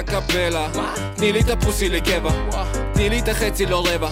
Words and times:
הקפלה 0.00 0.68
תני 1.16 1.32
לי 1.32 1.40
את 1.40 1.50
הפוסי 1.50 1.88
לקבע 1.88 2.30
תני 2.94 3.10
לי 3.10 3.20
את 3.20 3.28
החצי 3.28 3.66
לא 3.66 3.84
רבע 3.88 4.10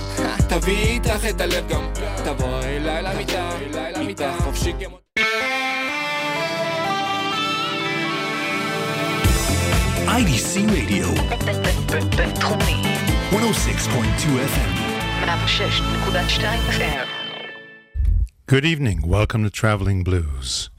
תביאי 0.48 0.88
איתך 0.88 1.24
את 1.30 1.40
הלב 1.40 1.68
גם 1.68 1.82
תבואי 2.24 2.76
אליי 2.76 3.02
למיטה 3.02 3.50
איתך 4.08 4.42
חופשי 4.44 4.72
כמו... 4.84 4.98
IDC 10.14 10.52
Radio, 10.70 11.06
בינתחומי, 12.16 12.82
106.2 13.30 13.36
FM. 14.52 14.72
106.2 15.24 16.44
FM. 16.68 17.06
Good 18.46 18.64
evening. 18.64 19.00
Welcome 19.04 19.42
to 19.42 19.50
Traveling 19.50 20.04
Blues. 20.04 20.70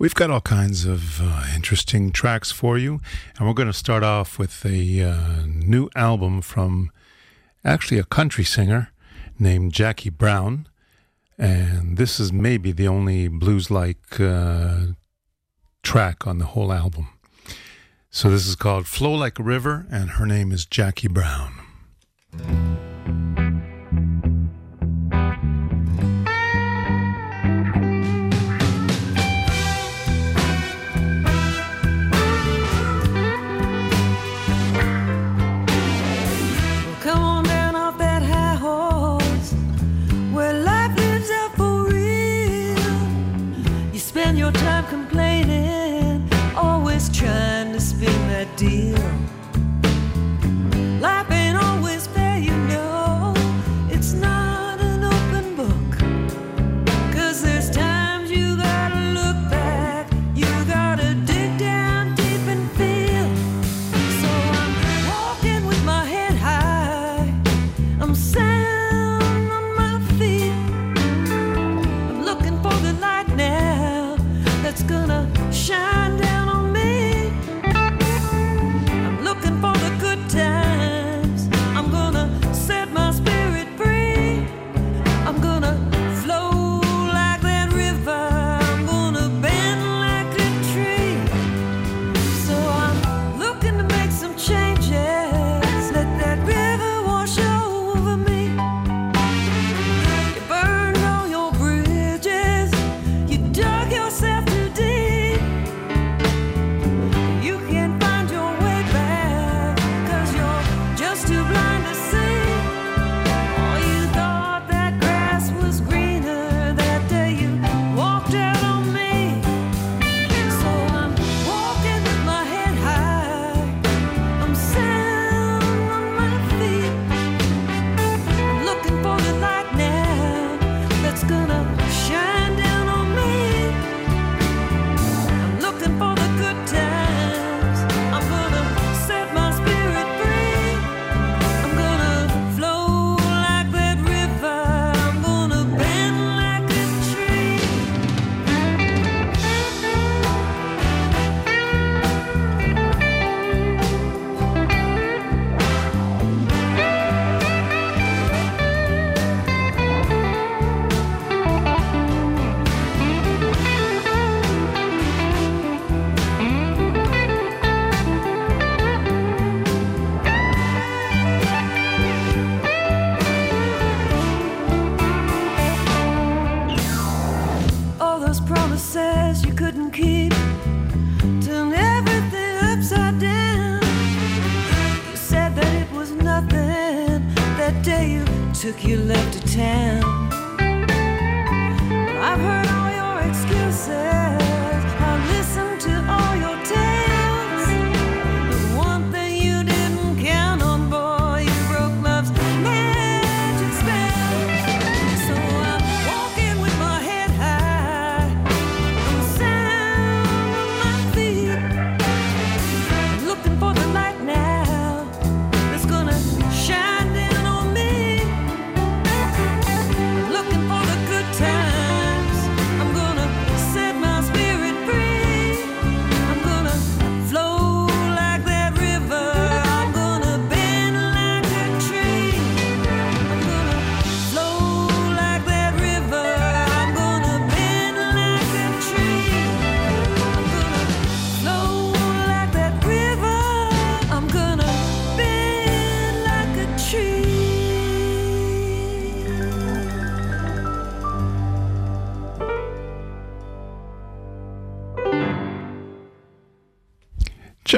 We've 0.00 0.14
got 0.14 0.30
all 0.30 0.40
kinds 0.40 0.86
of 0.86 1.20
uh, 1.20 1.44
interesting 1.54 2.10
tracks 2.10 2.50
for 2.50 2.78
you, 2.78 3.00
and 3.36 3.46
we're 3.46 3.52
going 3.52 3.68
to 3.68 3.74
start 3.74 4.02
off 4.02 4.38
with 4.38 4.64
a 4.64 5.02
uh, 5.02 5.44
new 5.44 5.90
album 5.94 6.40
from 6.40 6.90
actually 7.66 7.98
a 7.98 8.04
country 8.04 8.42
singer 8.42 8.92
named 9.38 9.74
Jackie 9.74 10.08
Brown. 10.08 10.66
And 11.36 11.98
this 11.98 12.18
is 12.18 12.32
maybe 12.32 12.72
the 12.72 12.88
only 12.88 13.28
blues 13.28 13.70
like 13.70 14.18
uh, 14.18 14.86
track 15.82 16.26
on 16.26 16.38
the 16.38 16.46
whole 16.46 16.72
album. 16.72 17.08
So 18.08 18.30
this 18.30 18.46
is 18.46 18.56
called 18.56 18.86
Flow 18.86 19.12
Like 19.12 19.38
a 19.38 19.42
River, 19.42 19.86
and 19.92 20.12
her 20.12 20.24
name 20.24 20.50
is 20.50 20.64
Jackie 20.64 21.08
Brown. 21.08 21.60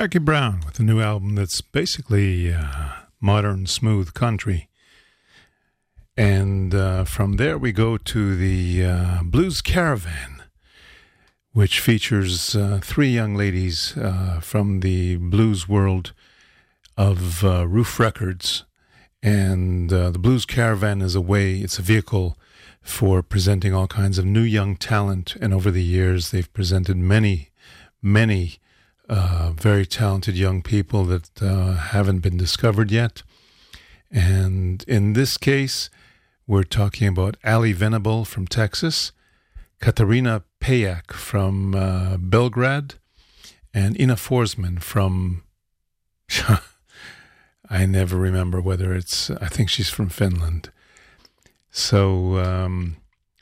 Jackie 0.02 0.18
Brown 0.18 0.62
with 0.66 0.80
a 0.80 0.82
new 0.82 1.00
album 1.00 1.36
that's 1.36 1.60
basically 1.60 2.52
uh, 2.52 2.88
modern 3.20 3.66
smooth 3.66 4.14
country. 4.14 4.68
And 6.16 6.74
uh, 6.74 7.04
from 7.04 7.36
there 7.36 7.56
we 7.56 7.70
go 7.70 7.96
to 7.98 8.34
the 8.34 8.84
uh, 8.84 9.22
Blues 9.22 9.60
Caravan, 9.60 10.42
which 11.52 11.78
features 11.78 12.56
uh, 12.56 12.80
three 12.82 13.10
young 13.10 13.36
ladies 13.36 13.96
uh, 13.96 14.40
from 14.42 14.80
the 14.80 15.18
blues 15.18 15.68
world 15.68 16.12
of 16.96 17.44
uh, 17.44 17.68
Ruf 17.68 18.00
Records. 18.00 18.64
And 19.22 19.88
the 19.88 20.18
Blues 20.18 20.44
Caravan 20.44 21.00
is 21.00 21.14
a 21.14 21.20
way, 21.20 21.58
it's 21.58 21.78
a 21.78 21.82
vehicle 21.82 22.36
for 22.80 23.22
presenting 23.22 23.72
all 23.72 23.86
kinds 23.86 24.18
of 24.18 24.24
new 24.24 24.42
young 24.42 24.74
talent. 24.74 25.36
And 25.36 25.54
over 25.54 25.70
the 25.70 25.84
years, 25.84 26.32
they've 26.32 26.52
presented 26.52 26.96
many, 26.96 27.50
many 28.02 28.58
uh, 29.08 29.52
very 29.54 29.86
talented 29.86 30.36
young 30.36 30.62
people 30.62 31.04
that 31.04 31.42
uh, 31.42 31.74
haven't 31.74 32.20
been 32.20 32.36
discovered 32.36 32.90
yet. 32.90 33.22
And 34.10 34.84
in 34.86 35.14
this 35.14 35.36
case, 35.36 35.90
we're 36.46 36.64
talking 36.64 37.08
about 37.08 37.36
Ally 37.42 37.72
Venable 37.72 38.24
from 38.24 38.46
Texas, 38.46 39.12
Katarina 39.80 40.44
Pejak 40.60 41.12
from 41.12 41.74
uh, 41.74 42.16
Belgrade, 42.18 42.94
and 43.72 43.98
Ina 44.00 44.16
Forsman 44.16 44.82
from. 44.82 45.42
I 47.70 47.86
never 47.86 48.16
remember 48.16 48.60
whether 48.60 48.92
it's. 48.94 49.30
I 49.30 49.48
think 49.48 49.70
she's 49.70 49.88
from 49.88 50.10
Finland. 50.10 50.70
So 51.70 52.36
um, 52.36 52.96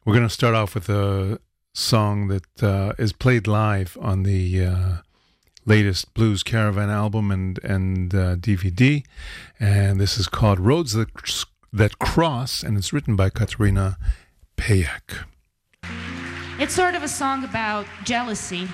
we're 0.05 0.15
going 0.15 0.29
to 0.29 0.33
start 0.33 0.55
off 0.55 0.75
with 0.77 0.89
a 0.89 1.41
song 1.73 2.29
that 2.29 2.63
uh, 2.63 2.93
is 2.97 3.13
played 3.13 3.49
live 3.49 3.99
on 4.01 4.23
the 4.23 4.65
uh, 4.65 4.97
latest 5.71 6.13
Blues 6.15 6.43
Caravan 6.43 6.91
album 6.91 7.31
and 7.31 7.61
and 7.63 8.13
uh, 8.13 8.35
DVD, 8.35 9.05
and 9.61 10.01
this 10.01 10.19
is 10.19 10.27
called 10.27 10.59
Roads 10.59 10.95
That 10.95 11.11
That 11.73 12.01
Cross, 12.01 12.65
and 12.65 12.77
it's 12.77 12.93
written 12.93 13.15
by 13.15 13.31
Katarina 13.31 13.97
Pejak. 14.57 15.27
It's 16.59 16.75
sort 16.75 16.97
of 16.97 17.05
a 17.05 17.09
song 17.09 17.45
about 17.45 17.87
jealousy. 18.03 18.67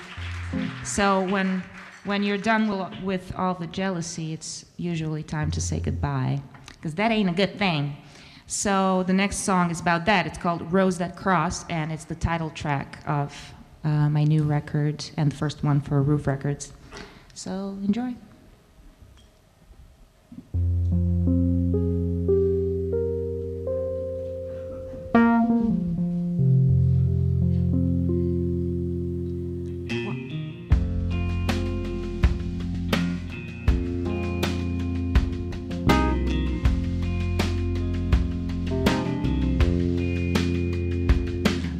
So 0.83 1.21
when 1.27 1.63
when 2.03 2.23
you're 2.23 2.39
done 2.39 2.63
with, 3.05 3.31
all 3.37 3.53
the 3.53 3.67
jealousy, 3.67 4.33
it's 4.33 4.65
usually 4.77 5.21
time 5.21 5.51
to 5.51 5.61
say 5.61 5.79
goodbye 5.79 6.41
because 6.69 6.95
that 6.95 7.11
ain't 7.11 7.29
a 7.29 7.33
good 7.33 7.59
thing. 7.59 7.95
So 8.47 9.03
the 9.03 9.13
next 9.13 9.37
song 9.49 9.69
is 9.69 9.79
about 9.79 10.05
that. 10.05 10.25
It's 10.25 10.39
called 10.39 10.73
Roads 10.73 10.97
That 10.97 11.15
Cross, 11.15 11.65
and 11.69 11.91
it's 11.91 12.05
the 12.05 12.15
title 12.15 12.49
track 12.49 13.03
of 13.05 13.53
uh, 13.83 14.09
my 14.09 14.23
new 14.23 14.41
record 14.41 15.05
and 15.15 15.31
the 15.31 15.35
first 15.35 15.63
one 15.63 15.79
for 15.79 16.01
Ruf 16.01 16.25
Records. 16.25 16.73
So 17.37 17.77
enjoy. 17.83 18.15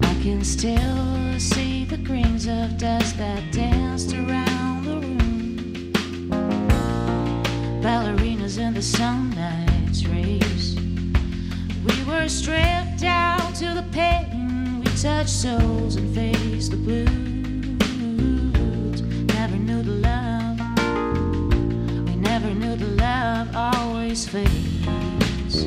I 0.02 0.22
can 0.22 0.44
still 0.44 1.40
see 1.40 1.86
the 1.86 1.98
grains 2.04 2.46
of 2.46 2.78
dust 2.78 3.18
that 3.18 3.52
danced 3.52 4.14
around 4.14 4.47
Ballerinas 7.88 8.58
in 8.58 8.74
the 8.74 8.82
sunlight's 8.82 10.06
rays. 10.08 10.76
We 11.86 12.04
were 12.04 12.28
stripped 12.28 13.00
down 13.00 13.54
to 13.54 13.74
the 13.76 13.86
pain. 13.94 14.82
We 14.84 14.92
touched 14.98 15.30
souls 15.30 15.96
and 15.96 16.14
faced 16.14 16.72
the 16.72 16.78
blues. 16.78 17.08
Never 19.34 19.56
knew 19.56 19.82
the 19.84 20.00
love. 20.10 20.60
We 22.10 22.16
never 22.18 22.54
knew 22.54 22.76
the 22.76 22.92
love 23.06 23.56
always 23.56 24.28
fades. 24.28 25.64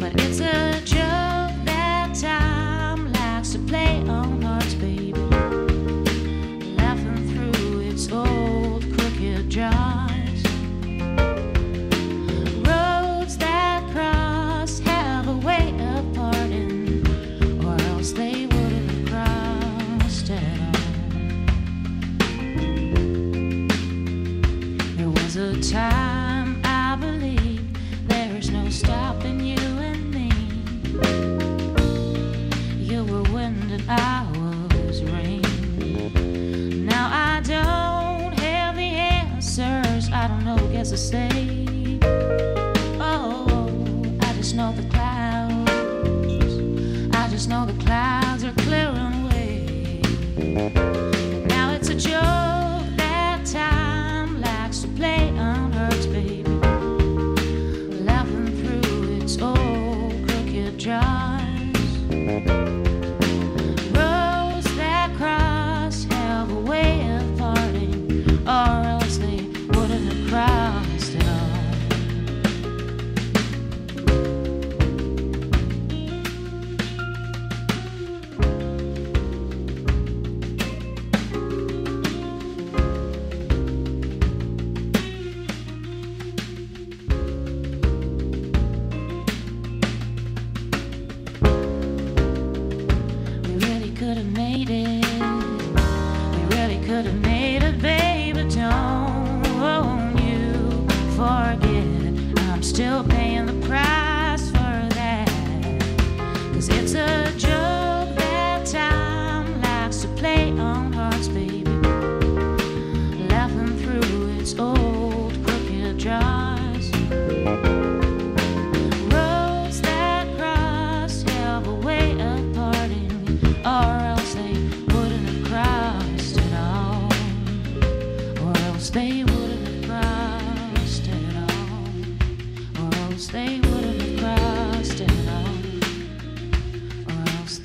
But 0.00 0.20
it's 0.20 0.40
a 0.40 0.80
joke 0.84 1.54
that 1.66 2.16
time 2.20 3.12
likes 3.12 3.52
to 3.52 3.60
play 3.60 4.02
on 4.08 4.37
A 25.36 25.60
time 25.60 25.97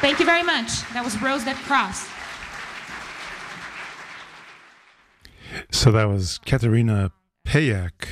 Thank 0.00 0.20
you 0.20 0.24
very 0.24 0.42
much. 0.44 0.82
That 0.92 1.02
was 1.04 1.20
Roads 1.20 1.44
That 1.44 1.56
Cross. 1.66 2.19
So 5.80 5.90
that 5.92 6.10
was 6.10 6.36
Katerina 6.44 7.10
Pejak, 7.42 8.06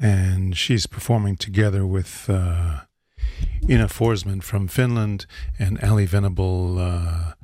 and 0.00 0.56
she's 0.56 0.86
performing 0.86 1.36
together 1.36 1.84
with 1.84 2.30
uh, 2.30 2.84
Ina 3.68 3.88
Forsman 3.88 4.42
from 4.42 4.68
Finland 4.68 5.26
and 5.58 5.78
Ally 5.84 6.06
Venable, 6.06 6.78
uh, 6.78 7.34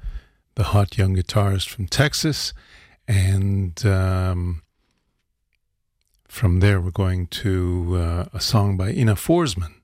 the 0.55 0.63
hot 0.63 0.97
young 0.97 1.15
guitarist 1.15 1.69
from 1.69 1.89
Texas. 1.89 2.55
And 3.07 3.85
um, 3.85 4.63
from 6.27 6.61
there, 6.61 6.81
we're 6.81 6.91
going 6.91 7.27
to 7.27 7.97
uh, 7.99 8.25
a 8.33 8.41
song 8.41 8.79
by 8.79 8.93
Ina 8.93 9.17
Forsman. 9.17 9.75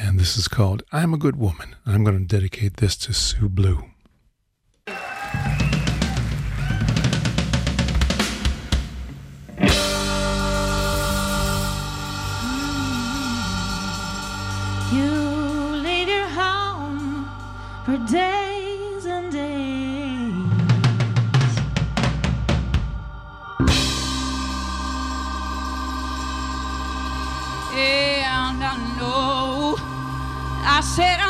And 0.00 0.18
this 0.18 0.36
is 0.36 0.48
called 0.48 0.82
I'm 0.90 1.14
a 1.14 1.16
Good 1.16 1.36
Woman. 1.36 1.76
I'm 1.86 2.02
going 2.02 2.18
to 2.18 2.24
dedicate 2.24 2.78
this 2.78 2.96
to 2.96 3.12
Sue 3.12 3.48
Blue. 3.48 3.84
I 30.78 31.27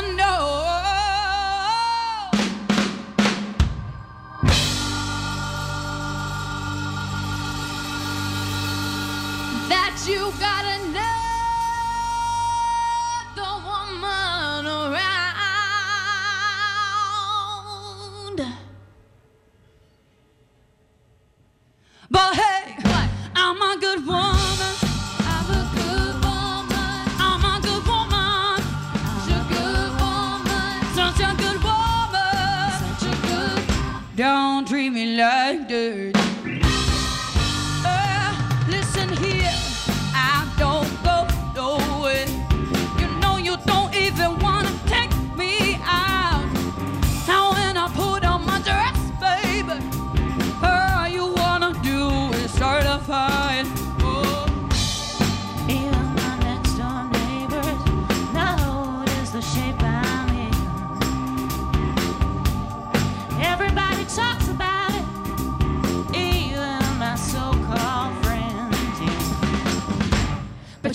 Don't 34.90 35.68
treat 35.68 36.07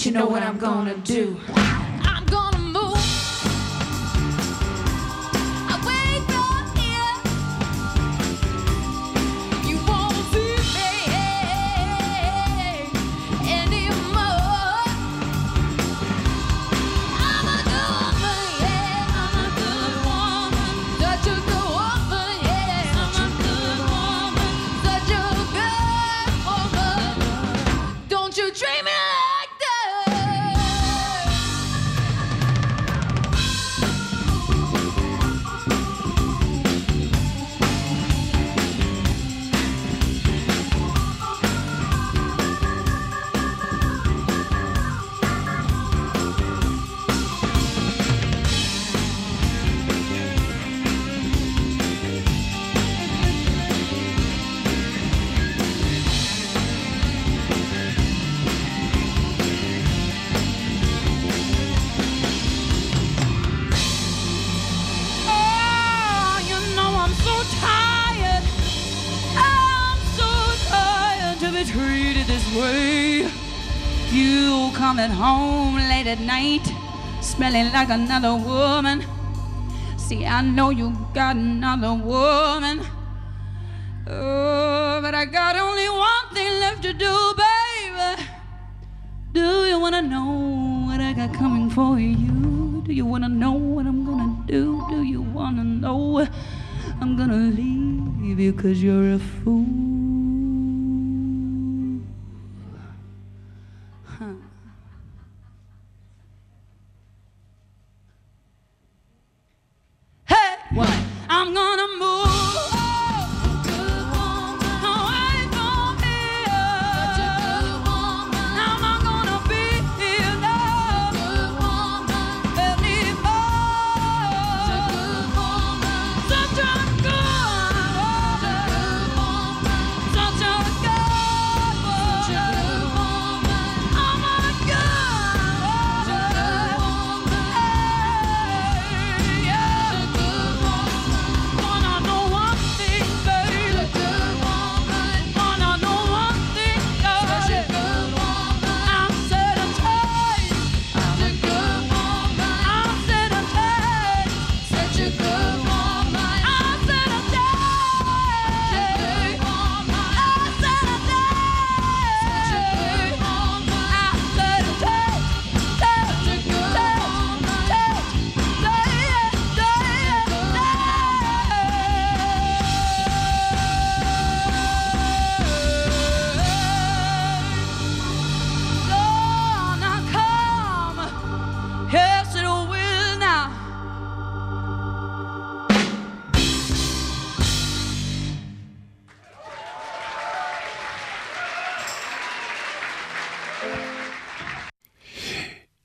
you 0.06 0.12
know 0.12 0.26
what 0.26 0.44
I'm 0.44 0.58
gonna 0.58 0.98
do? 0.98 1.40
Treated 71.66 72.28
this 72.28 72.46
way. 72.56 73.30
You 74.12 74.72
coming 74.74 75.10
home 75.10 75.76
late 75.76 76.08
at 76.08 76.20
night, 76.20 76.66
smelling 77.22 77.72
like 77.72 77.90
another 77.90 78.36
woman. 78.36 79.04
See, 79.98 80.26
I 80.26 80.42
know 80.42 80.70
you 80.70 80.94
got 81.14 81.36
another 81.36 81.94
woman. 81.94 82.82
Oh, 84.06 85.00
but 85.02 85.16
I 85.16 85.26
got 85.26 85.56
only 85.56 85.88
one 85.90 86.28
thing 86.34 86.60
left 86.60 86.84
to 86.84 86.94
do, 86.94 87.34
baby. 87.38 88.24
Do 89.32 89.66
you 89.66 89.80
wanna 89.80 90.02
know 90.02 90.86
what 90.88 91.00
I 91.00 91.14
got 91.14 91.34
coming 91.34 91.70
for 91.70 91.98
you? 91.98 92.84
Do 92.86 92.92
you 92.92 93.06
wanna 93.06 93.30
know 93.30 93.54
what 93.54 93.88
I'm 93.88 94.06
gonna 94.06 94.44
do? 94.46 94.86
Do 94.90 95.04
you 95.04 95.22
wanna 95.22 95.64
know 95.64 96.28
I'm 97.00 97.16
gonna 97.16 97.38
leave 97.38 98.40
you 98.40 98.54
cause 98.54 98.84
you're 98.84 99.14
a 99.14 99.20
fool? 99.20 99.93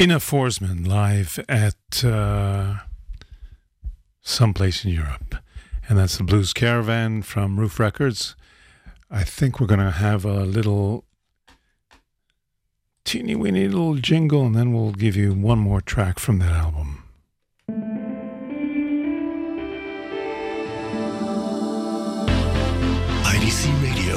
Ina 0.01 0.21
Forsman 0.21 0.87
live 0.87 1.41
at 1.49 2.05
uh, 2.05 2.77
someplace 4.21 4.85
in 4.85 4.93
Europe. 4.93 5.35
And 5.89 5.99
that's 5.99 6.19
the 6.19 6.23
Blues 6.23 6.53
Caravan 6.53 7.23
from 7.23 7.59
Ruf 7.59 7.81
Records. 7.81 8.37
I 9.11 9.25
think 9.25 9.59
we're 9.59 9.67
going 9.67 9.81
to 9.81 9.91
have 9.91 10.25
a 10.25 10.45
little 10.45 11.05
teeny 13.05 13.35
weeny 13.35 13.67
little 13.67 13.97
jingle, 13.97 14.47
and 14.47 14.55
then 14.55 14.73
we'll 14.73 14.93
give 14.93 15.17
you 15.17 15.35
one 15.35 15.59
more 15.59 15.81
track 15.81 16.21
from 16.21 16.39
that 16.39 16.53
album. 16.53 17.03
IDC 23.25 23.83
Radio. 23.83 24.17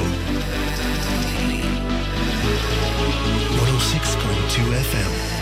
106.2 3.58 4.74
FM. 4.84 5.40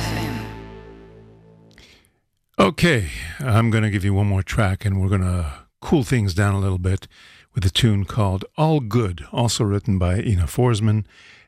Okay, 2.59 3.07
I'm 3.39 3.69
going 3.69 3.85
to 3.85 3.89
give 3.89 4.03
you 4.03 4.13
one 4.13 4.27
more 4.27 4.43
track, 4.43 4.83
and 4.83 4.99
we're 4.99 5.07
going 5.07 5.21
to 5.21 5.49
cool 5.79 6.03
things 6.03 6.33
down 6.33 6.53
a 6.53 6.59
little 6.59 6.77
bit 6.77 7.07
with 7.55 7.65
a 7.65 7.69
tune 7.69 8.03
called 8.03 8.43
All 8.57 8.81
Good, 8.81 9.25
also 9.31 9.63
written 9.63 9.97
by 9.97 10.19
Ina 10.19 10.43
Forsman. 10.43 11.05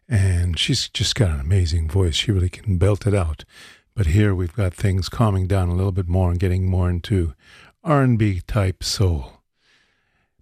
And 0.08 0.58
she's 0.58 0.88
just 0.88 1.16
got 1.16 1.32
an 1.32 1.42
amazing 1.42 1.90
voice. 1.90 2.16
She 2.16 2.32
really 2.32 2.48
can 2.48 2.78
belt 2.78 3.06
it 3.06 3.14
out. 3.14 3.44
But 3.94 4.06
here 4.06 4.34
we've 4.34 4.56
got 4.56 4.74
things 4.74 5.10
calming 5.10 5.48
down 5.48 5.68
a 5.68 5.76
little 5.76 5.92
bit 5.92 6.08
more 6.08 6.32
and 6.32 6.40
getting 6.40 6.66
more 6.66 6.90
into 6.90 7.34
R&B 7.84 8.44
type 8.48 8.82
soul. 8.82 9.42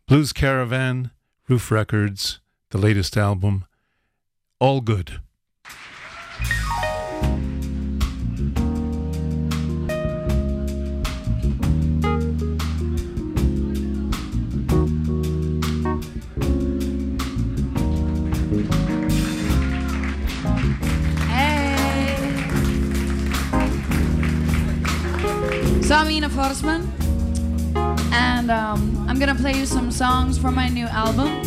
Blues 0.05 0.31
Caravan, 0.31 1.09
Ruf 1.47 1.71
Records, 1.71 2.41
the 2.69 2.77
latest 2.77 3.17
album, 3.17 3.65
All 4.59 4.81
Good. 4.81 5.19
So 25.89 25.95
I'm 25.95 26.11
Ina 26.11 26.29
Forsman, 26.29 26.85
and 28.13 28.51
um, 28.51 29.07
I'm 29.09 29.17
gonna 29.17 29.33
play 29.33 29.57
you 29.57 29.65
some 29.65 29.89
songs 29.89 30.37
from 30.37 30.53
my 30.53 30.69
new 30.69 30.85
album. 30.85 31.41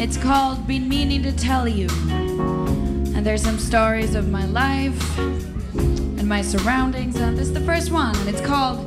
It's 0.00 0.16
called 0.16 0.66
Been 0.66 0.88
Meaning 0.88 1.22
to 1.24 1.32
Tell 1.32 1.68
You, 1.68 1.86
and 2.08 3.16
there's 3.16 3.42
some 3.42 3.58
stories 3.58 4.14
of 4.14 4.30
my 4.30 4.46
life 4.46 5.18
and 5.18 6.26
my 6.26 6.40
surroundings, 6.40 7.16
and 7.16 7.36
this 7.36 7.48
is 7.48 7.52
the 7.52 7.60
first 7.60 7.92
one, 7.92 8.16
and 8.20 8.30
it's 8.30 8.40
called 8.40 8.78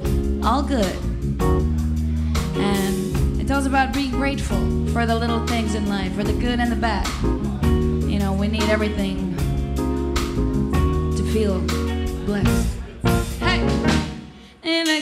All 0.43 0.63
Good. 0.63 0.95
And 2.57 3.39
it 3.39 3.47
tells 3.47 3.67
about 3.67 3.93
being 3.93 4.09
grateful 4.09 4.87
for 4.87 5.05
the 5.05 5.15
little 5.15 5.45
things 5.45 5.75
in 5.75 5.87
life, 5.87 6.15
for 6.15 6.23
the 6.23 6.33
good 6.33 6.59
and 6.59 6.71
the 6.71 6.75
bad. 6.75 7.07
You 8.09 8.17
know, 8.17 8.33
we 8.33 8.47
need 8.47 8.63
everything 8.63 9.35
to 11.15 11.23
feel 11.31 11.59
blessed. 12.25 12.72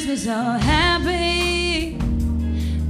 Makes 0.01 0.09
me 0.09 0.31
so 0.31 0.33
happy, 0.33 1.95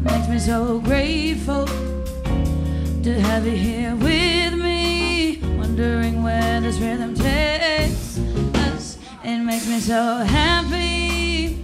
makes 0.01 0.27
me 0.29 0.39
so 0.39 0.79
grateful 0.79 1.65
to 1.65 3.21
have 3.23 3.45
you 3.45 3.51
here 3.51 3.93
with 3.97 4.53
me, 4.53 5.41
wondering 5.57 6.23
where 6.23 6.61
this 6.61 6.77
rhythm 6.77 7.13
takes 7.13 8.17
us. 8.65 8.97
It 9.25 9.39
makes 9.39 9.67
me 9.67 9.81
so 9.81 10.23
happy 10.23 11.61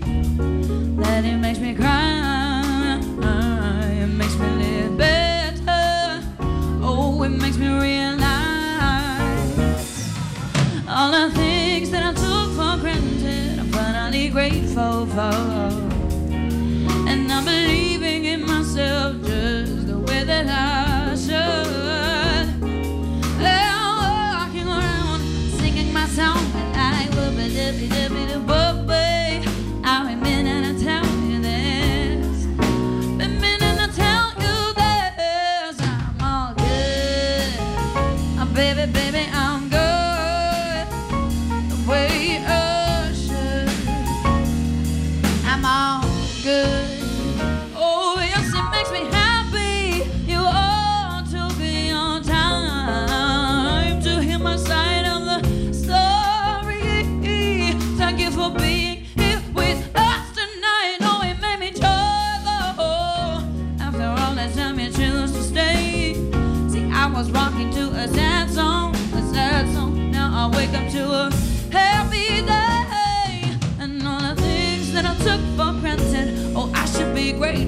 that 0.97 1.23
it 1.23 1.37
makes 1.37 1.59
me 1.59 1.73
cry. 1.73 2.99
It 4.01 4.07
makes 4.07 4.35
me 4.35 4.49
live 4.49 4.97
better. 4.97 6.23
Oh, 6.81 7.23
it 7.23 7.29
makes 7.29 7.55
me 7.55 7.69
realize 7.69 8.27
all 10.89 11.09
the 11.09 11.31
things 11.33 11.89
that 11.91 12.03
I 12.03 12.11
took 12.11 12.51
for 12.51 12.77
granted. 12.81 13.46
Grateful 14.29 15.07
for. 15.07 15.19
And 17.09 17.31
I'm 17.31 17.43
believing 17.43 18.25
in 18.25 18.45
myself 18.45 19.15
just 19.23 19.87
the 19.87 19.97
way 19.97 20.23
that 20.23 20.45
I 20.47 21.15
should. 21.15 22.47
I'm 23.41 24.41
walking 24.51 24.67
around 24.67 25.21
singing 25.59 25.91
my 25.91 26.05
song, 26.07 26.37
and 26.75 26.95
I 26.95 27.07
will 27.15 27.31
be 27.31 27.49
dippy 27.49 27.87
dippy 27.87 28.25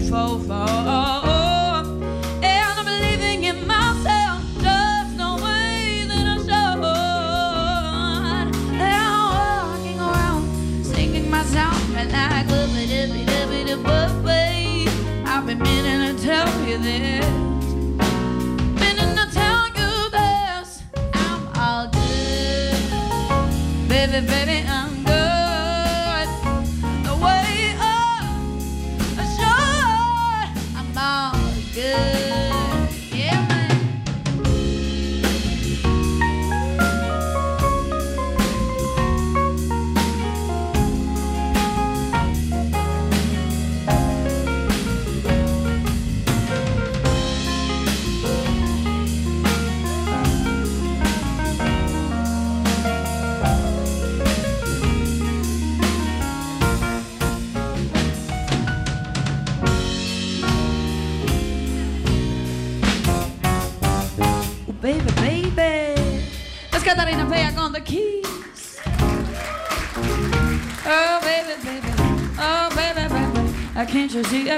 be 0.09 0.15
grateful 0.15 0.98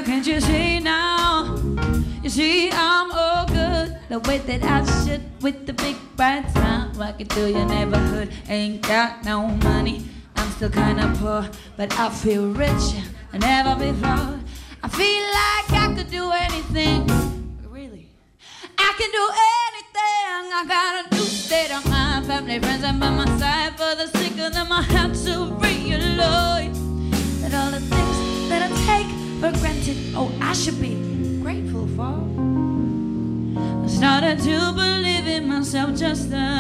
can't 0.04 0.26
you 0.26 0.42
see? 0.42 0.80
Now? 0.80 1.56
You 2.24 2.30
see, 2.30 2.70
I'm 2.72 3.12
all 3.12 3.46
good. 3.46 3.98
The 4.10 4.20
way 4.20 4.40
that 4.40 4.64
I 4.64 5.06
should 5.06 5.22
with 5.42 5.66
the 5.66 5.74
big 5.74 5.96
bright 6.16 6.50
smile. 6.52 6.92
Walking 6.98 7.28
through 7.28 7.48
your 7.48 7.66
neighborhood. 7.66 8.30
Ain't 8.48 8.82
got 8.82 9.24
no 9.24 9.48
money. 9.48 10.06
I'm 10.36 10.50
still 10.52 10.70
kinda 10.70 11.14
poor, 11.20 11.48
but 11.78 11.98
I 12.00 12.10
feel 12.10 12.48
richer 12.48 13.04
than 13.32 13.44
ever 13.44 13.76
before. 13.76 14.40
I 14.84 14.88
feel 14.88 15.24
like 15.38 15.51
to 34.44 34.74
believe 34.74 35.28
in 35.28 35.48
myself 35.48 35.96
just 35.96 36.32
that 36.32 36.51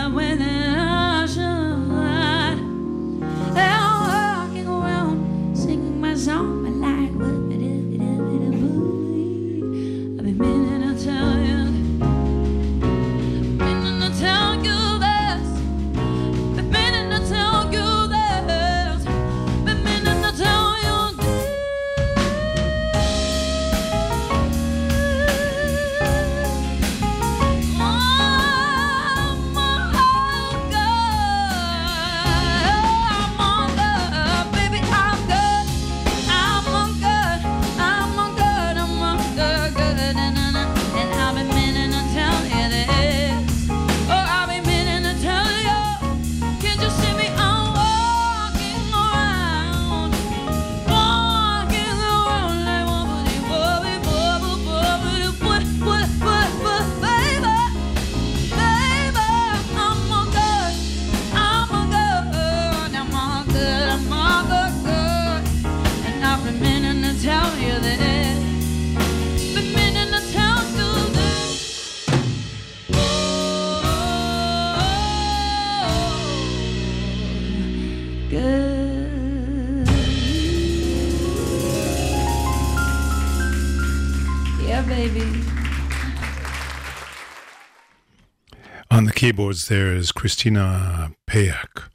keyboards, 89.41 89.69
there 89.69 89.95
is 89.95 90.11
Christina 90.11 91.13
Pejak 91.25 91.89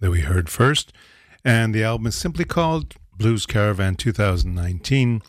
that 0.00 0.10
we 0.10 0.20
heard 0.20 0.50
first. 0.50 0.92
And 1.42 1.74
the 1.74 1.82
album 1.82 2.08
is 2.08 2.14
simply 2.14 2.44
called 2.44 2.96
Blues 3.16 3.46
Caravan 3.46 3.94
2019. 3.94 5.22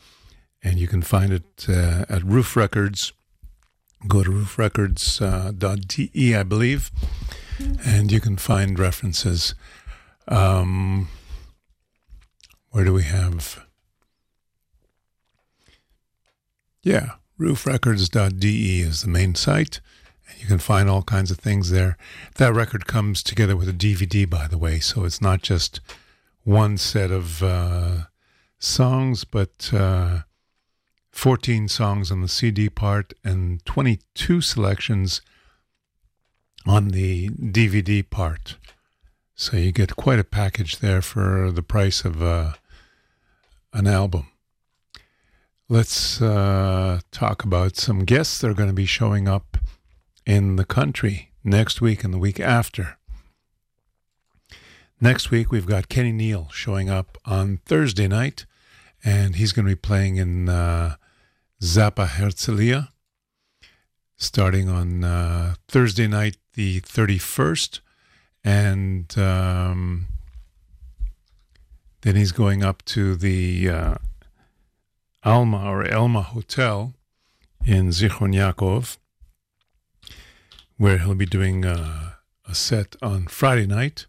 And 0.62 0.78
you 0.78 0.90
can 0.90 1.02
find 1.02 1.32
it 1.32 1.66
uh, 1.70 2.04
at 2.10 2.26
Ruf 2.26 2.58
Records. 2.58 3.14
Go 4.06 4.22
to 4.22 4.30
rufrecords.de, 4.30 6.36
I 6.36 6.44
believe. 6.44 6.92
And 7.86 8.12
you 8.12 8.20
can 8.20 8.36
find 8.36 8.78
references. 8.78 9.56
Um, 10.28 11.08
where 12.72 12.84
do 12.84 12.94
we 12.94 13.04
have? 13.04 13.66
Yeah, 16.84 17.12
rufrecords.de 17.40 18.82
is 18.82 19.04
the 19.04 19.08
main 19.08 19.36
site. 19.36 19.80
Can 20.52 20.60
find 20.60 20.90
all 20.90 21.02
kinds 21.02 21.32
of 21.32 21.38
things 21.38 21.70
there. 21.70 21.96
That 22.36 22.54
record 22.54 22.86
comes 22.86 23.24
together 23.24 23.56
with 23.56 23.70
a 23.70 23.74
DVD, 23.74 24.30
by 24.30 24.48
the 24.48 24.58
way, 24.58 24.82
so 24.82 25.06
it's 25.06 25.22
not 25.22 25.42
just 25.42 25.80
one 26.44 26.78
set 26.78 27.10
of 27.10 27.42
uh, 27.42 28.08
songs, 28.60 29.24
but 29.24 29.72
uh, 29.74 30.24
14 31.14 31.70
songs 31.70 32.12
on 32.12 32.20
the 32.20 32.28
CD 32.28 32.68
part 32.68 33.14
and 33.24 33.64
22 33.64 34.42
selections 34.42 35.22
on 36.66 36.90
the 36.90 37.30
DVD 37.30 38.04
part. 38.10 38.58
So 39.34 39.56
you 39.56 39.72
get 39.72 39.96
quite 39.96 40.20
a 40.20 40.26
package 40.26 40.80
there 40.80 41.02
for 41.02 41.50
the 41.50 41.64
price 41.64 42.04
of 42.04 42.22
uh, 42.22 42.56
an 43.72 43.88
album. 43.88 44.28
Let's 45.70 46.22
uh, 46.22 47.00
talk 47.12 47.46
about 47.46 47.78
some 47.78 48.04
guests 48.04 48.40
that 48.40 48.50
are 48.50 48.54
going 48.54 48.68
to 48.68 48.74
be 48.74 48.86
showing 48.86 49.30
up 49.30 49.51
in 50.26 50.56
the 50.56 50.66
country 50.66 51.32
next 51.44 51.82
week 51.82 52.04
and 52.04 52.14
the 52.14 52.18
week 52.18 52.40
after. 52.40 52.98
Next 55.00 55.32
week, 55.32 55.52
we've 55.52 55.66
got 55.66 55.90
Kenny 55.90 56.12
Neal 56.12 56.50
showing 56.52 56.90
up 56.90 57.18
on 57.26 57.58
Thursday 57.66 58.08
night, 58.08 58.46
and 59.04 59.36
he's 59.36 59.52
going 59.52 59.66
to 59.66 59.72
be 59.72 59.80
playing 59.80 60.18
in 60.18 60.48
uh, 60.48 60.96
Zappa 61.62 62.08
Herzliya 62.08 62.90
starting 64.22 64.70
on 64.70 65.04
uh, 65.04 65.56
Thursday 65.68 66.08
night, 66.08 66.38
the 66.54 66.80
31st. 66.82 67.80
And 68.44 69.18
um, 69.18 70.08
then 72.02 72.16
he's 72.16 72.32
going 72.32 72.64
up 72.64 72.86
to 72.86 73.16
the 73.16 73.70
uh, 73.70 73.96
Alma 75.24 75.66
or 75.66 75.86
Elma 75.86 76.22
Hotel 76.22 76.94
in 77.66 77.88
Zichron 77.90 78.34
Yaakov, 78.36 78.98
where 80.82 80.98
he'll 80.98 81.14
be 81.14 81.28
doing 81.28 81.64
uh, 81.64 82.14
a 82.50 82.56
set 82.56 82.96
on 83.04 83.28
Friday 83.28 83.68
night. 83.68 84.08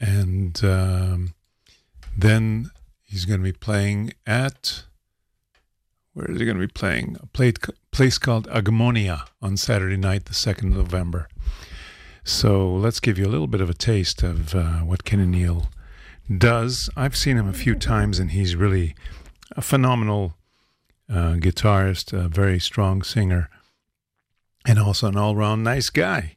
And 0.00 0.58
um, 0.64 1.34
then 2.16 2.70
he's 3.02 3.26
going 3.26 3.40
to 3.40 3.44
be 3.44 3.52
playing 3.52 4.14
at, 4.26 4.84
where 6.14 6.30
is 6.30 6.38
he 6.38 6.46
going 6.46 6.56
to 6.56 6.66
be 6.66 6.72
playing? 6.72 7.18
A 7.22 7.26
plate, 7.26 7.58
place 7.90 8.16
called 8.16 8.48
Agmonia 8.48 9.26
on 9.42 9.58
Saturday 9.58 9.98
night, 9.98 10.24
the 10.24 10.32
2nd 10.32 10.70
of 10.70 10.76
November. 10.78 11.28
So 12.24 12.72
let's 12.72 12.98
give 12.98 13.18
you 13.18 13.26
a 13.26 13.28
little 13.28 13.46
bit 13.46 13.60
of 13.60 13.68
a 13.68 13.74
taste 13.74 14.22
of 14.22 14.54
uh, 14.54 14.78
what 14.78 15.04
Kenny 15.04 15.26
Neal 15.26 15.68
does. 16.34 16.88
I've 16.96 17.18
seen 17.18 17.36
him 17.36 17.50
a 17.50 17.52
few 17.52 17.74
times, 17.74 18.18
and 18.18 18.30
he's 18.30 18.56
really 18.56 18.94
a 19.58 19.60
phenomenal 19.60 20.36
uh, 21.10 21.34
guitarist, 21.34 22.14
a 22.14 22.30
very 22.30 22.58
strong 22.58 23.02
singer, 23.02 23.50
and 24.66 24.78
also 24.78 25.08
an 25.08 25.16
all 25.16 25.36
round 25.36 25.64
nice 25.64 25.90
guy. 25.90 26.36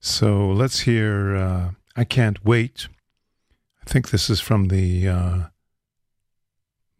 So 0.00 0.48
let's 0.48 0.80
hear 0.80 1.36
uh, 1.36 1.70
I 1.96 2.04
Can't 2.04 2.44
Wait. 2.44 2.88
I 3.82 3.90
think 3.90 4.10
this 4.10 4.30
is 4.30 4.40
from 4.40 4.68
the 4.68 5.08
uh, 5.08 5.38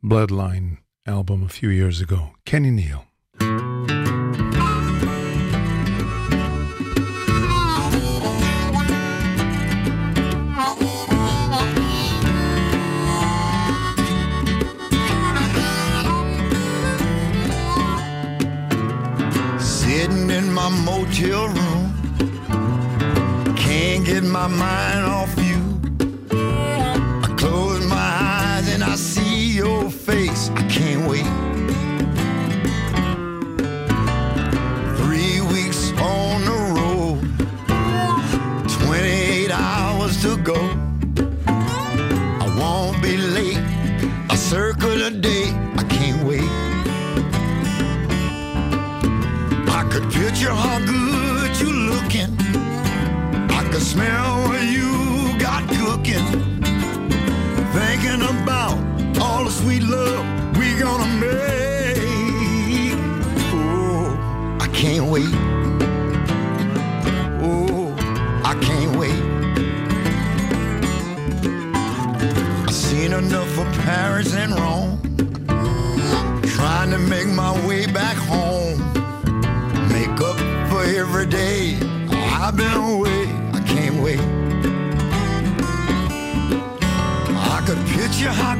Bloodline 0.02 0.78
album 1.06 1.42
a 1.42 1.48
few 1.48 1.68
years 1.68 2.00
ago. 2.00 2.32
Kenny 2.44 2.70
Neal. 2.70 3.06
Motel 20.84 21.48
room, 21.48 21.94
can't 23.56 24.04
get 24.04 24.24
my 24.24 24.46
mind 24.46 25.04
off 25.06 25.34
you. 25.38 25.49
thinking 58.10 58.42
about 58.42 58.76
all 59.20 59.44
the 59.44 59.50
sweet 59.50 59.82
love 59.82 60.24
we 60.56 60.78
gonna 60.78 61.06
make. 61.20 62.94
Oh, 63.52 64.58
I 64.60 64.66
can't 64.68 65.06
wait. 65.06 65.32
Oh, 67.42 67.94
I 68.44 68.54
can't 68.60 68.96
wait. 68.96 69.20
I've 72.66 72.74
seen 72.74 73.12
enough 73.12 73.58
of 73.58 73.66
Paris 73.84 74.34
and 74.34 74.52
Rome. 74.54 75.00
Trying 76.42 76.90
to 76.90 76.98
make 76.98 77.28
my 77.28 77.52
way 77.66 77.86
back 77.86 78.16
home. 78.16 78.78
Make 79.88 80.20
up 80.20 80.38
for 80.70 80.82
every 80.82 81.26
day 81.26 81.78
I've 82.10 82.56
been 82.56 82.72
away. 82.72 83.09
your 88.20 88.32
heart 88.32 88.59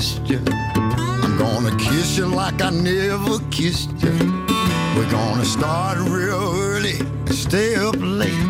you. 0.00 0.40
I'm 0.46 1.36
gonna 1.36 1.76
kiss 1.76 2.16
you 2.16 2.26
like 2.26 2.62
I 2.62 2.70
never 2.70 3.38
kissed 3.50 3.90
you. 4.02 4.12
We're 4.96 5.10
gonna 5.10 5.44
start 5.44 5.98
real 5.98 6.54
early 6.56 7.00
and 7.00 7.34
stay 7.34 7.74
up 7.74 7.96
late. 7.98 8.49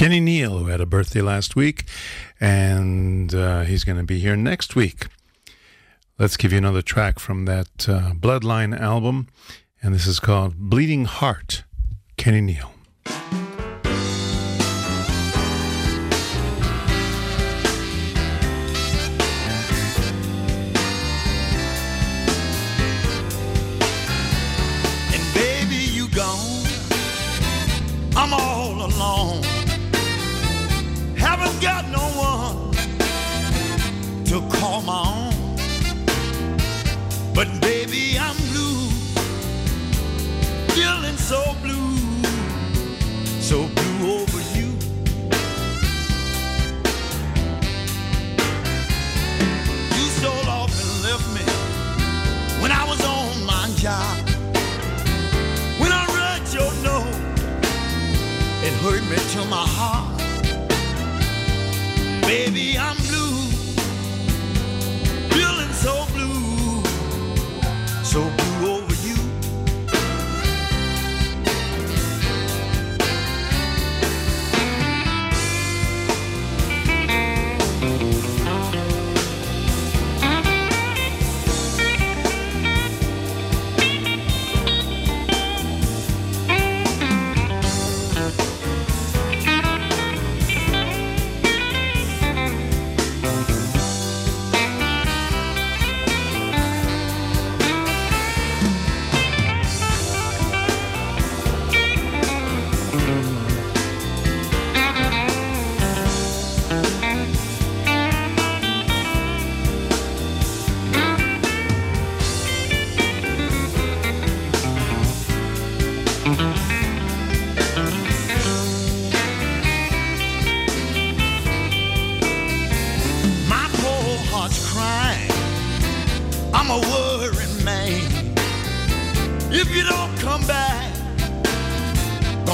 Kenny 0.00 0.18
Neal, 0.18 0.56
who 0.56 0.68
had 0.68 0.80
a 0.80 0.86
birthday 0.86 1.20
last 1.20 1.54
week, 1.54 1.84
and 2.40 3.34
uh, 3.34 3.64
he's 3.64 3.84
going 3.84 3.98
to 3.98 4.02
be 4.02 4.18
here 4.18 4.34
next 4.34 4.74
week. 4.74 5.08
Let's 6.18 6.38
give 6.38 6.52
you 6.52 6.56
another 6.56 6.80
track 6.80 7.18
from 7.18 7.44
that 7.44 7.86
uh, 7.86 8.12
Bloodline 8.14 8.74
album, 8.80 9.28
and 9.82 9.94
this 9.94 10.06
is 10.06 10.18
called 10.18 10.56
Bleeding 10.56 11.04
Heart, 11.04 11.64
Kenny 12.16 12.40
Neal. 12.40 12.72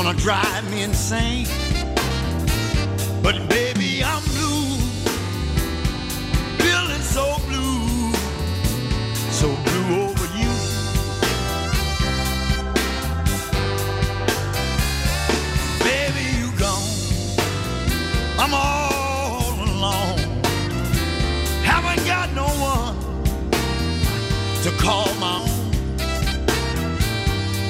gonna 0.06 0.18
drive 0.18 0.70
me 0.70 0.82
insane. 0.82 1.48
But 3.24 3.48
baby, 3.48 4.04
I'm 4.04 4.22
blue, 4.22 4.78
feeling 6.62 7.02
so 7.02 7.38
blue, 7.48 8.12
so 9.32 9.48
blue 9.64 9.88
over 10.04 10.26
you. 10.38 10.52
Baby, 15.82 16.22
you 16.38 16.52
gone, 16.56 16.86
I'm 18.38 18.54
all 18.54 19.54
alone. 19.68 20.20
Haven't 21.64 22.06
got 22.06 22.32
no 22.32 22.46
one 22.62 22.96
to 24.62 24.70
call 24.80 25.12
my 25.16 25.40
own. 25.40 25.70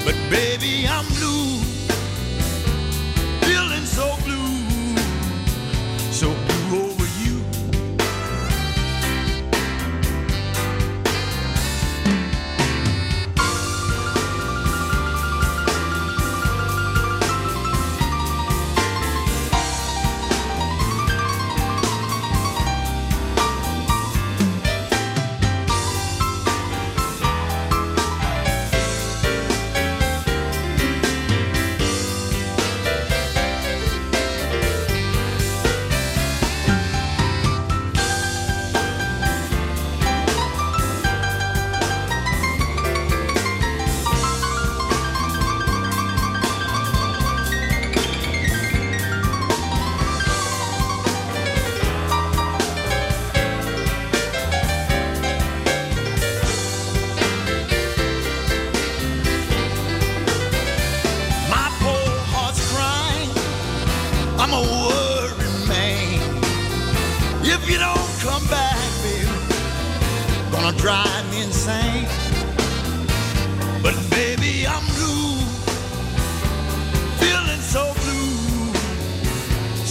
But 0.05 0.17
baby, 0.29 0.87
I'm 0.87 1.07
blue. 1.15 1.46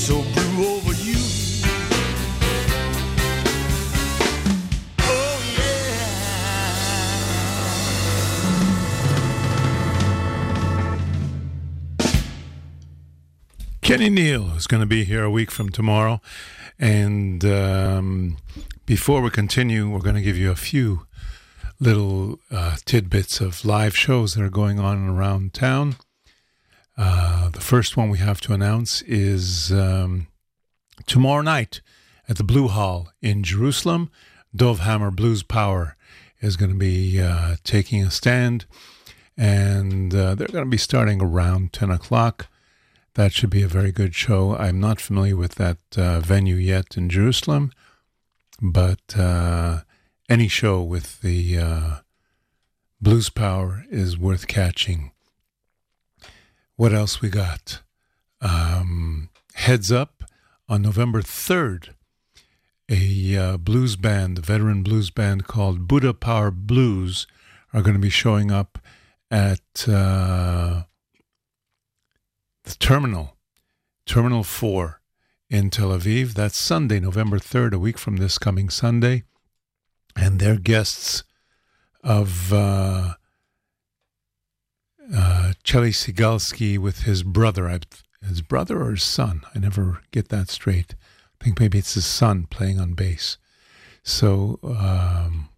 So 0.06 0.22
blue 0.22 0.68
over 0.68 0.94
you. 1.02 1.15
Oh 5.00 5.41
yeah. 5.58 6.06
Kenny 13.82 14.12
Neal 14.12 14.52
is 14.56 14.68
going 14.68 14.82
to 14.82 14.86
be 14.86 15.06
here 15.06 15.24
a 15.24 15.32
week 15.32 15.50
from 15.50 15.70
tomorrow. 15.70 16.22
And 16.78 17.44
um, 17.44 18.38
before 18.86 19.24
we 19.24 19.32
continue, 19.32 19.89
we're 19.89 20.02
going 20.02 20.13
to 20.13 20.22
give 20.22 20.38
you 20.38 20.52
a 20.52 20.56
few 20.56 21.08
little 21.80 22.38
uh, 22.52 22.76
tidbits 22.86 23.41
of 23.41 23.65
live 23.65 23.98
shows 23.98 24.36
that 24.36 24.44
are 24.44 24.52
going 24.52 24.80
on 24.80 25.10
around 25.10 25.56
town. 25.56 25.96
Uh, 26.97 27.49
the 27.49 27.60
first 27.62 27.97
one 27.97 28.10
we 28.10 28.19
have 28.19 28.39
to 28.41 28.53
announce 28.53 29.01
is 29.03 29.71
um, 29.71 30.27
tomorrow 31.05 31.41
night 31.41 31.81
at 32.29 32.38
the 32.38 32.43
Blue 32.43 32.67
Hall 32.67 33.10
in 33.21 33.43
Jerusalem. 33.43 34.10
Dov 34.55 34.79
Hammer 34.79 35.12
Blues 35.12 35.43
Power 35.43 35.97
is 36.39 36.55
going 36.55 36.71
to 36.71 36.77
be 36.77 37.19
uh, 37.19 37.58
taking 37.63 38.03
a 38.03 38.12
stand, 38.12 38.65
and 39.38 40.15
uh, 40.15 40.36
they're 40.36 40.47
going 40.47 40.63
to 40.63 40.69
be 40.69 40.77
starting 40.77 41.21
around 41.21 41.73
10 41.73 41.91
o'clock. 41.91 42.47
That 43.15 43.34
should 43.34 43.49
be 43.49 43.63
a 43.63 43.67
very 43.67 43.91
good 43.91 44.15
show. 44.15 44.55
I'm 44.55 44.79
not 44.79 45.01
familiar 45.01 45.36
with 45.36 45.55
that 45.55 45.77
uh, 45.97 46.19
venue 46.21 46.55
yet 46.55 46.95
in 46.95 47.10
Jerusalem, 47.10 47.71
but 48.62 49.17
uh, 49.17 49.81
any 50.29 50.47
show 50.47 50.81
with 50.81 51.21
the 51.21 51.58
uh, 51.58 51.95
blues 53.01 53.29
power 53.29 53.86
is 53.89 54.17
worth 54.17 54.47
catching. 54.47 55.12
What 56.76 56.94
else 56.94 57.22
we 57.22 57.30
got? 57.30 57.82
Um, 58.42 59.30
heads 59.54 59.92
up 59.92 60.24
on 60.68 60.82
November 60.82 61.22
3rd, 61.22 61.90
a 62.90 63.38
uh, 63.38 63.58
blues 63.58 63.96
band, 63.96 64.40
a 64.40 64.42
veteran 64.42 64.84
blues 64.84 65.10
band 65.10 65.48
called 65.48 65.88
Buddha 65.88 66.14
Power 66.14 66.52
Blues, 66.52 67.28
are 67.74 67.82
going 67.82 67.94
to 67.96 68.00
be 68.00 68.10
showing 68.10 68.52
up 68.52 68.80
at. 69.32 69.88
Uh, 69.88 70.84
the 72.66 72.76
terminal, 72.76 73.38
Terminal 74.06 74.44
4 74.44 75.00
in 75.50 75.70
Tel 75.70 75.90
Aviv. 75.90 76.34
That's 76.34 76.58
Sunday, 76.58 77.00
November 77.00 77.38
3rd, 77.38 77.74
a 77.74 77.80
week 77.80 77.98
from 77.98 78.18
this 78.18 78.38
coming 78.38 78.70
Sunday. 78.70 79.24
And 80.16 80.40
they're 80.40 80.58
guests 80.58 81.24
of 82.04 82.52
uh, 82.52 83.14
uh, 85.13 85.54
Chelly 85.63 85.91
Sigalski 85.91 86.78
with 86.78 87.04
his 87.04 87.24
brother. 87.24 87.68
I, 87.68 87.80
his 88.26 88.41
brother 88.41 88.82
or 88.82 88.91
his 88.91 89.04
son? 89.04 89.44
I 89.54 89.60
never 89.60 90.02
get 90.12 90.30
that 90.30 90.50
straight. 90.50 90.96
I 91.39 91.44
think 91.44 91.60
maybe 91.60 91.78
it's 91.78 91.94
his 91.94 92.06
son 92.06 92.48
playing 92.50 92.80
on 92.80 92.94
bass. 92.94 93.38
So 94.04 94.60
um, 94.63 95.50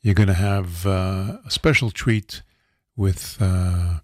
you're 0.00 0.14
going 0.14 0.28
to 0.28 0.34
have 0.34 0.86
uh, 0.86 1.38
a 1.44 1.50
special 1.50 1.90
treat 1.90 2.42
with. 2.96 3.38
Uh, 3.40 4.00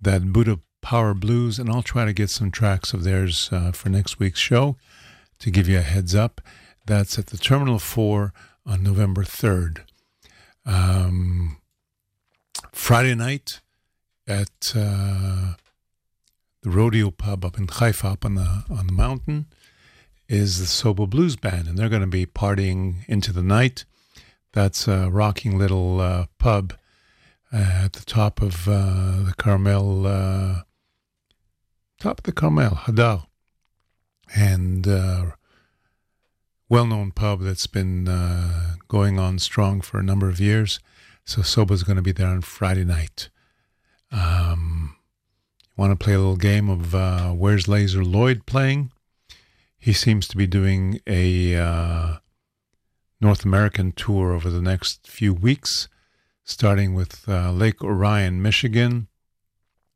that 0.00 0.32
Buddha 0.32 0.60
Power 0.80 1.14
Blues, 1.14 1.58
and 1.58 1.68
I'll 1.68 1.82
try 1.82 2.04
to 2.04 2.12
get 2.12 2.30
some 2.30 2.50
tracks 2.50 2.92
of 2.92 3.04
theirs 3.04 3.48
uh, 3.52 3.72
for 3.72 3.88
next 3.88 4.18
week's 4.18 4.40
show 4.40 4.76
to 5.38 5.50
give 5.50 5.68
you 5.68 5.78
a 5.78 5.82
heads 5.82 6.14
up. 6.14 6.40
That's 6.86 7.18
at 7.18 7.26
the 7.26 7.36
Terminal 7.36 7.78
4 7.78 8.32
on 8.66 8.82
November 8.82 9.22
3rd. 9.22 9.80
Um, 10.64 11.58
Friday 12.90 13.14
night 13.14 13.60
at 14.26 14.72
uh, 14.74 15.54
the 16.62 16.70
Rodeo 16.70 17.12
Pub 17.12 17.44
up 17.44 17.56
in 17.56 17.68
Haifa, 17.68 18.08
up 18.08 18.24
on 18.24 18.34
the, 18.34 18.64
on 18.68 18.88
the 18.88 18.92
mountain, 18.92 19.46
is 20.28 20.58
the 20.58 20.64
Sobo 20.64 21.08
Blues 21.08 21.36
Band, 21.36 21.68
and 21.68 21.78
they're 21.78 21.88
going 21.88 22.00
to 22.00 22.08
be 22.08 22.26
partying 22.26 23.06
into 23.06 23.32
the 23.32 23.44
night. 23.44 23.84
That's 24.54 24.88
a 24.88 25.08
rocking 25.08 25.56
little 25.56 26.00
uh, 26.00 26.26
pub 26.38 26.72
at 27.52 27.92
the 27.92 28.04
top 28.04 28.42
of 28.42 28.66
uh, 28.66 29.22
the 29.22 29.34
Carmel, 29.38 30.08
uh, 30.08 30.62
top 32.00 32.18
of 32.18 32.24
the 32.24 32.32
Carmel, 32.32 32.74
Hadar, 32.74 33.26
and 34.34 34.88
uh, 34.88 35.26
well-known 36.68 37.12
pub 37.12 37.42
that's 37.42 37.68
been 37.68 38.08
uh, 38.08 38.74
going 38.88 39.16
on 39.16 39.38
strong 39.38 39.80
for 39.80 40.00
a 40.00 40.02
number 40.02 40.28
of 40.28 40.40
years. 40.40 40.80
So 41.24 41.42
Soba's 41.42 41.82
going 41.82 41.96
to 41.96 42.02
be 42.02 42.12
there 42.12 42.28
on 42.28 42.40
Friday 42.40 42.84
night. 42.84 43.28
Um, 44.10 44.96
want 45.76 45.98
to 45.98 46.04
play 46.04 46.14
a 46.14 46.18
little 46.18 46.36
game 46.36 46.68
of 46.68 46.94
uh, 46.94 47.30
where's 47.30 47.68
Laser 47.68 48.04
Lloyd 48.04 48.46
playing? 48.46 48.90
He 49.78 49.92
seems 49.92 50.26
to 50.28 50.36
be 50.36 50.46
doing 50.46 51.00
a 51.08 52.18
North 53.20 53.44
American 53.44 53.92
tour 53.92 54.32
over 54.32 54.50
the 54.50 54.62
next 54.62 55.06
few 55.06 55.32
weeks 55.34 55.88
starting 56.50 56.94
with 56.94 57.28
uh, 57.28 57.52
Lake 57.52 57.82
Orion, 57.82 58.42
Michigan, 58.42 59.06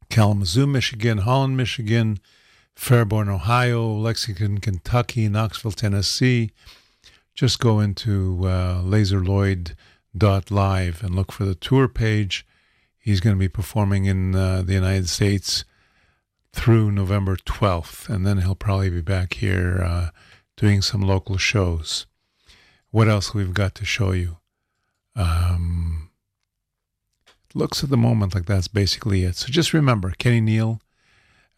Kalamazoo, 0.08 0.66
Michigan, 0.66 1.18
Holland, 1.18 1.56
Michigan, 1.56 2.20
Fairborn, 2.76 3.28
Ohio, 3.28 3.92
Lexington, 3.92 4.58
Kentucky, 4.58 5.28
Knoxville, 5.28 5.72
Tennessee. 5.72 6.50
Just 7.34 7.58
go 7.58 7.80
into 7.80 8.40
uh, 8.44 8.82
laserlloyd.live 10.14 11.02
and 11.02 11.14
look 11.14 11.32
for 11.32 11.44
the 11.44 11.54
tour 11.54 11.88
page. 11.88 12.46
He's 12.98 13.20
going 13.20 13.36
to 13.36 13.40
be 13.40 13.48
performing 13.48 14.06
in 14.06 14.34
uh, 14.34 14.62
the 14.62 14.74
United 14.74 15.08
States 15.08 15.64
through 16.52 16.92
November 16.92 17.36
12th, 17.36 18.08
and 18.08 18.26
then 18.26 18.38
he'll 18.38 18.54
probably 18.54 18.90
be 18.90 19.00
back 19.00 19.34
here 19.34 19.82
uh, 19.82 20.08
doing 20.56 20.80
some 20.80 21.02
local 21.02 21.36
shows. 21.36 22.06
What 22.90 23.08
else 23.08 23.34
we've 23.34 23.52
got 23.54 23.74
to 23.76 23.84
show 23.84 24.12
you? 24.12 24.38
Um, 25.16 26.10
looks 27.54 27.84
at 27.84 27.90
the 27.90 27.96
moment 27.96 28.34
like 28.34 28.46
that's 28.46 28.68
basically 28.68 29.24
it. 29.24 29.36
So 29.36 29.48
just 29.48 29.72
remember 29.72 30.12
Kenny 30.16 30.40
Neal 30.40 30.80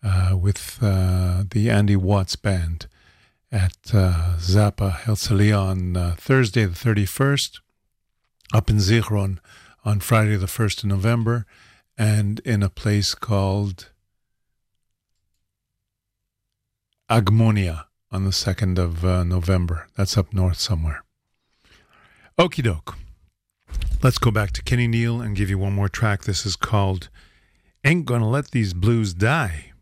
uh, 0.03 0.37
with 0.37 0.79
uh, 0.83 1.45
the 1.51 1.71
Andy 1.71 1.97
Watts 1.97 2.37
Band 2.37 2.87
at 3.53 3.77
uh, 3.95 4.35
Zappa 4.39 4.93
Herzliya 4.93 5.59
on 5.59 5.97
uh, 5.97 6.15
Thursday 6.19 6.65
the 6.65 6.75
31st, 6.75 7.61
up 8.53 8.71
in 8.71 8.77
Zichron 8.77 9.39
on 9.85 10.01
Friday 10.01 10.37
the 10.37 10.47
1st 10.47 10.79
of 10.79 10.91
November, 10.91 11.47
and 11.97 12.41
in 12.41 12.63
a 12.63 12.69
place 12.69 13.15
called 13.15 13.91
Agmonia 17.09 17.87
on 18.11 18.25
the 18.25 18.31
2nd 18.31 18.79
of 18.79 19.05
uh, 19.05 19.25
November. 19.25 19.87
That's 19.97 20.19
up 20.19 20.33
north 20.33 20.59
somewhere. 20.59 21.05
Okie 22.39 22.63
doke. 22.63 22.97
Let's 24.03 24.19
go 24.19 24.31
back 24.31 24.51
to 24.53 24.63
Kenny 24.63 24.87
Neal 24.87 25.21
and 25.21 25.37
give 25.37 25.49
you 25.49 25.59
one 25.59 25.73
more 25.73 25.89
track. 25.89 26.25
This 26.25 26.45
is 26.45 26.57
called 26.57 27.09
Ain't 27.85 28.07
Gonna 28.07 28.29
Let 28.29 28.51
These 28.51 28.75
Blues 28.75 29.15
Die. 29.15 29.73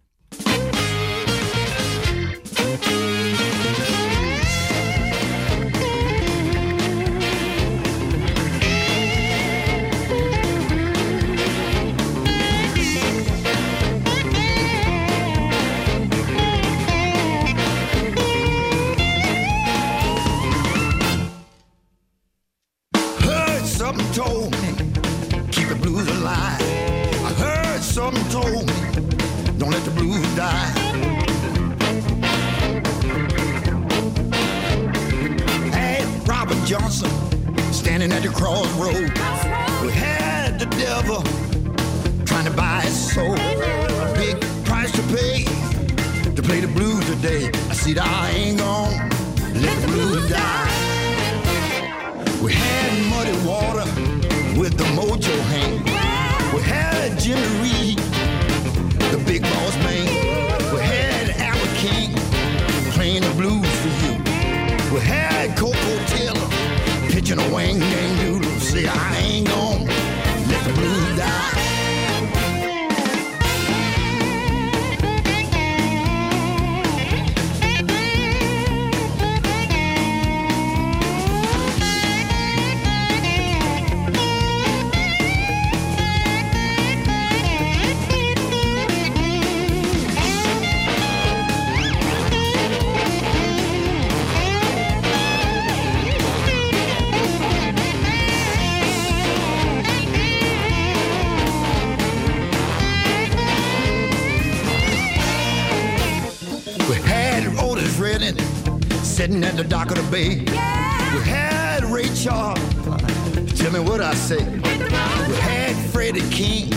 Bay. 110.14 110.38
We 110.38 111.20
had 111.28 111.82
Ray 111.86 112.08
Charles. 112.14 112.60
Tell 113.58 113.72
me 113.72 113.80
what 113.80 114.00
I 114.00 114.14
say. 114.14 114.44
We 115.28 115.34
had 115.40 115.74
Freddie 115.90 116.28
King 116.30 116.70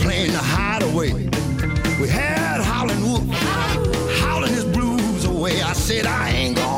playing 0.00 0.32
the 0.32 0.38
hideaway. 0.38 1.12
We 2.00 2.08
had 2.08 2.60
Howlin' 2.62 3.02
Wolf 3.04 3.22
howling 4.20 4.52
his 4.52 4.64
blues 4.64 5.24
away. 5.26 5.62
I 5.62 5.74
said 5.74 6.06
I 6.06 6.30
ain't 6.30 6.56
gonna 6.56 6.75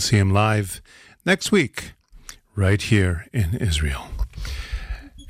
see 0.00 0.16
him 0.16 0.32
live 0.32 0.80
next 1.24 1.52
week 1.52 1.92
right 2.54 2.80
here 2.80 3.26
in 3.32 3.56
Israel. 3.56 4.08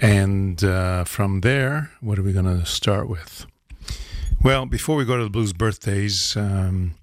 And 0.00 0.62
uh, 0.64 1.04
from 1.04 1.42
there, 1.42 1.90
what 2.00 2.18
are 2.18 2.22
we 2.22 2.32
going 2.32 2.46
to 2.46 2.64
start 2.64 3.08
with? 3.08 3.46
Well, 4.42 4.64
before 4.64 4.96
we 4.96 5.04
go 5.04 5.18
to 5.18 5.24
the 5.24 5.30
blues 5.30 5.52
birthdays, 5.52 6.34
um, 6.36 6.94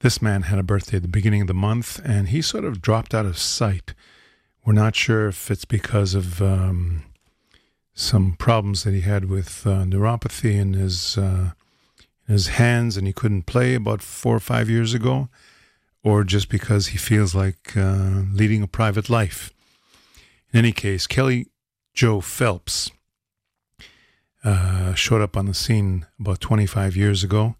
this 0.00 0.22
man 0.22 0.42
had 0.42 0.58
a 0.58 0.62
birthday 0.62 0.98
at 0.98 1.02
the 1.02 1.08
beginning 1.08 1.40
of 1.40 1.48
the 1.48 1.54
month, 1.54 2.00
and 2.04 2.28
he 2.28 2.42
sort 2.42 2.64
of 2.64 2.80
dropped 2.80 3.14
out 3.14 3.26
of 3.26 3.38
sight. 3.38 3.94
We're 4.64 4.74
not 4.74 4.94
sure 4.94 5.26
if 5.26 5.50
it's 5.50 5.64
because 5.64 6.14
of 6.14 6.40
um, 6.40 7.04
some 7.94 8.36
problems 8.38 8.84
that 8.84 8.94
he 8.94 9.00
had 9.00 9.24
with 9.24 9.66
uh, 9.66 9.84
neuropathy 9.84 10.54
in 10.54 10.74
his 10.74 11.18
uh, 11.18 11.50
in 12.28 12.32
his 12.32 12.48
hands, 12.48 12.96
and 12.96 13.06
he 13.06 13.12
couldn't 13.12 13.46
play 13.46 13.74
about 13.74 14.00
four 14.02 14.36
or 14.36 14.40
five 14.40 14.70
years 14.70 14.94
ago, 14.94 15.28
or 16.04 16.22
just 16.22 16.50
because 16.50 16.88
he 16.88 16.98
feels 16.98 17.34
like 17.34 17.76
uh, 17.76 18.22
leading 18.30 18.62
a 18.62 18.68
private 18.68 19.08
life. 19.08 19.52
In 20.52 20.58
any 20.58 20.70
case, 20.70 21.06
Kelly 21.06 21.46
Joe 21.94 22.20
Phelps 22.20 22.90
uh, 24.44 24.92
showed 24.94 25.22
up 25.22 25.36
on 25.36 25.46
the 25.46 25.54
scene 25.54 26.06
about 26.20 26.40
25 26.40 26.94
years 26.94 27.24
ago, 27.24 27.56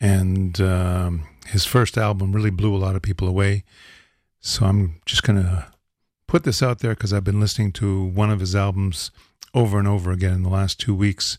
and 0.00 0.58
um, 0.60 1.28
his 1.46 1.66
first 1.66 1.98
album 1.98 2.32
really 2.32 2.50
blew 2.50 2.74
a 2.74 2.78
lot 2.78 2.96
of 2.96 3.02
people 3.02 3.28
away. 3.28 3.64
So 4.40 4.64
I'm 4.64 5.00
just 5.04 5.22
going 5.22 5.42
to 5.42 5.66
put 6.26 6.44
this 6.44 6.62
out 6.62 6.78
there 6.78 6.94
because 6.94 7.12
I've 7.12 7.24
been 7.24 7.40
listening 7.40 7.72
to 7.72 8.02
one 8.02 8.30
of 8.30 8.40
his 8.40 8.56
albums 8.56 9.10
over 9.52 9.78
and 9.78 9.86
over 9.86 10.10
again 10.10 10.32
in 10.32 10.42
the 10.42 10.48
last 10.48 10.80
two 10.80 10.94
weeks. 10.94 11.38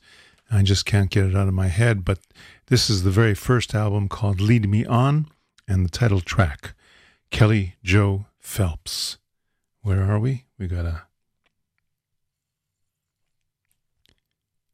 I 0.52 0.62
just 0.62 0.86
can't 0.86 1.10
get 1.10 1.26
it 1.26 1.36
out 1.36 1.48
of 1.48 1.54
my 1.56 1.68
head, 1.68 2.06
but 2.06 2.20
this 2.68 2.88
is 2.90 3.02
the 3.02 3.10
very 3.10 3.34
first 3.34 3.74
album 3.74 4.08
called 4.08 4.40
Lead 4.40 4.70
Me 4.70 4.86
On 4.86 5.28
and 5.68 5.86
the 5.86 5.90
title 5.90 6.22
track, 6.22 6.74
Kelly 7.32 7.76
Joe 7.84 8.26
Phelps. 8.40 9.18
Where 9.82 10.04
are 10.04 10.20
we? 10.20 10.46
We 10.58 10.68
got 10.68 10.84
to 10.84 11.02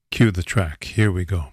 cue 0.10 0.32
the 0.32 0.44
track. 0.44 0.84
Here 0.84 1.12
we 1.12 1.26
go. 1.26 1.48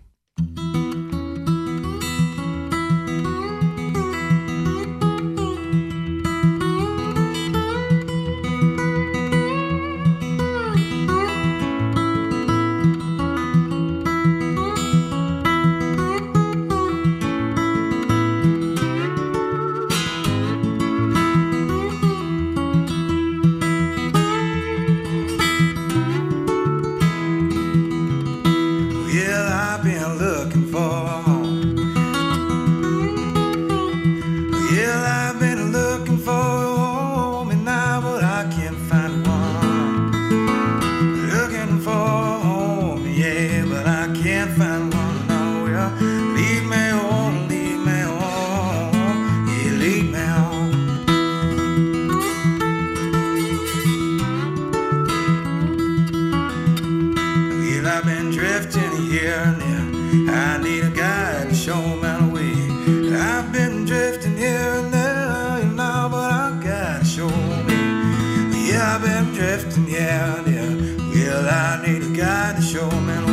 The 72.57 72.63
show, 72.63 72.89
man. 73.03 73.28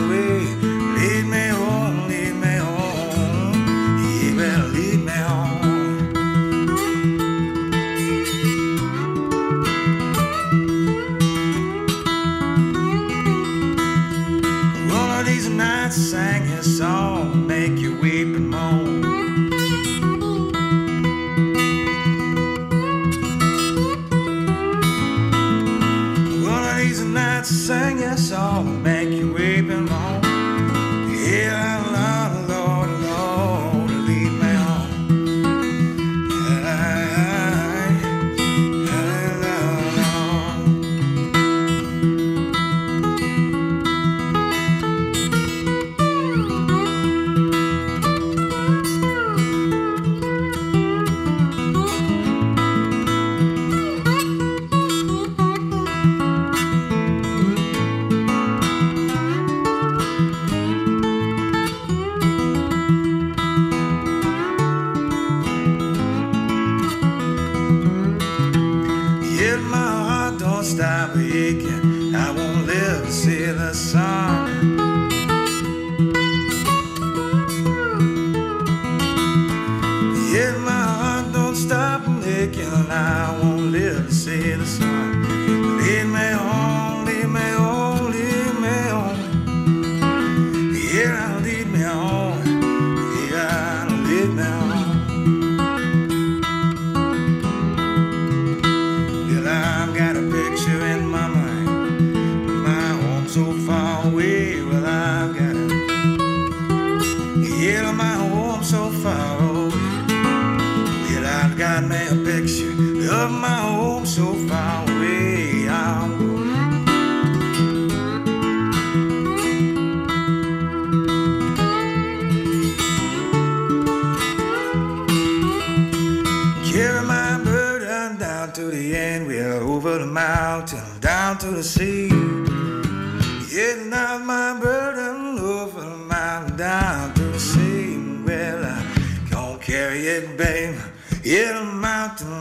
find 111.76 111.90
me 111.90 112.08
a 112.08 112.16
picture 112.24 112.72
of 113.12 113.32
my 113.32 113.48
home 113.48 114.06
so 114.06 114.34
far 114.48 114.84
away 114.84 115.68
out. 115.68 116.35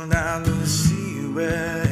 down 0.08 0.44
to 0.44 0.50
the 0.50 0.66
sea 0.66 1.26
where 1.28 1.83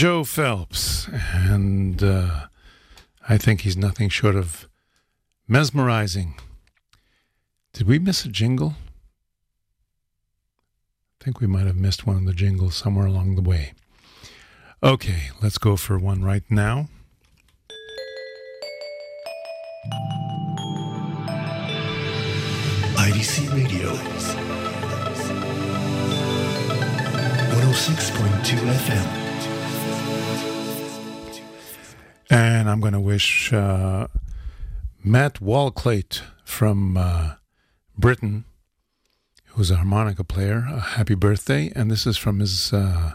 Joe 0.00 0.24
Phelps, 0.24 1.08
and 1.12 2.02
uh, 2.02 2.46
I 3.28 3.36
think 3.36 3.60
he's 3.60 3.76
nothing 3.76 4.08
short 4.08 4.34
of 4.34 4.66
mesmerizing. 5.46 6.36
Did 7.74 7.86
we 7.86 7.98
miss 7.98 8.24
a 8.24 8.30
jingle? 8.30 8.76
I 11.20 11.24
think 11.24 11.38
we 11.38 11.46
might 11.46 11.66
have 11.66 11.76
missed 11.76 12.06
one 12.06 12.16
of 12.16 12.24
the 12.24 12.32
jingles 12.32 12.76
somewhere 12.76 13.04
along 13.04 13.34
the 13.34 13.42
way. 13.42 13.74
Okay, 14.82 15.32
let's 15.42 15.58
go 15.58 15.76
for 15.76 15.98
one 15.98 16.24
right 16.24 16.44
now. 16.48 16.88
IDC 22.96 23.52
Radio 23.52 23.92
106.2 27.52 28.56
FM. 28.56 29.19
And 32.32 32.70
I'm 32.70 32.80
going 32.80 32.92
to 32.92 33.00
wish 33.00 33.52
uh, 33.52 34.06
Matt 35.02 35.40
Walklate 35.40 36.22
from 36.44 36.96
uh, 36.96 37.32
Britain, 37.98 38.44
who's 39.46 39.72
a 39.72 39.76
harmonica 39.76 40.22
player, 40.22 40.64
a 40.70 40.80
happy 40.80 41.16
birthday. 41.16 41.72
And 41.74 41.90
this 41.90 42.06
is 42.06 42.16
from 42.16 42.38
his 42.38 42.72
uh, 42.72 43.14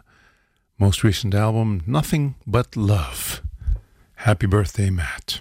most 0.77 1.01
recent 1.01 1.33
album, 1.33 1.81
Nothing 1.87 2.35
But 2.45 2.75
Love. 2.75 3.41
Happy 4.15 4.47
birthday, 4.47 4.89
Matt. 4.89 5.39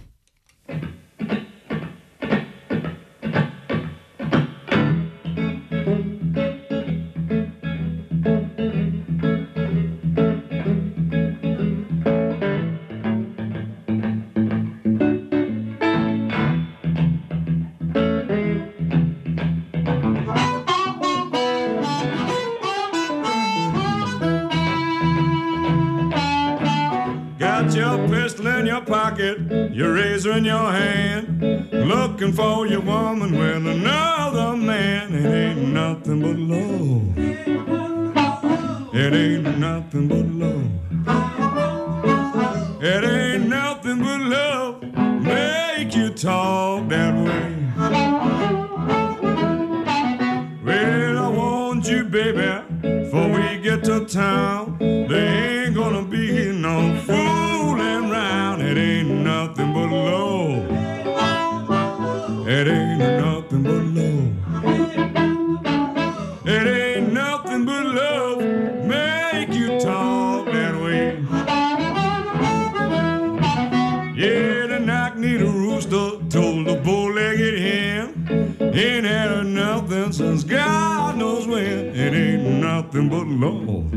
Ain't 78.76 79.06
had 79.06 79.46
nothing 79.46 80.12
since 80.12 80.42
God 80.44 81.16
knows 81.16 81.46
when. 81.46 81.94
It 81.94 82.12
ain't 82.12 82.60
nothing 82.60 83.08
but 83.08 83.26
love. 83.26 83.92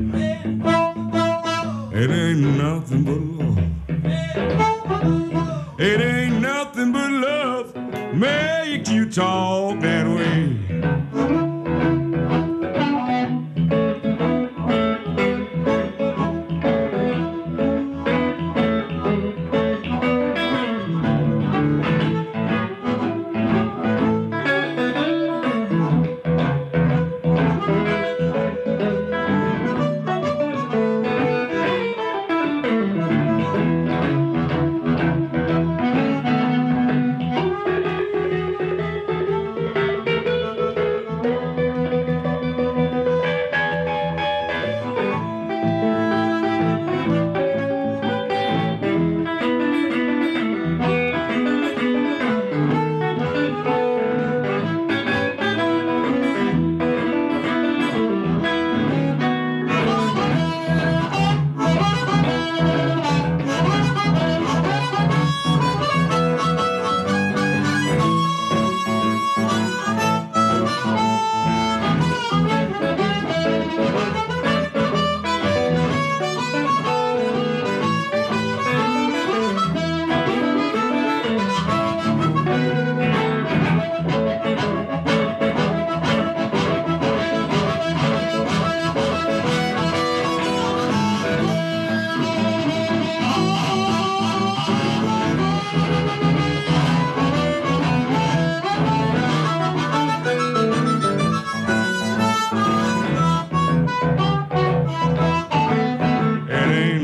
It 1.94 2.12
ain't 2.12 2.42
nothing 2.58 3.04
but 3.04 3.20
love. 3.20 3.58
It 5.80 6.02
ain't 6.02 6.42
nothing 6.42 6.92
but 6.92 7.12
love. 7.12 7.76
Make 8.14 8.88
you 8.88 9.10
talk 9.10 9.80
that 9.82 10.08
way. 10.08 10.67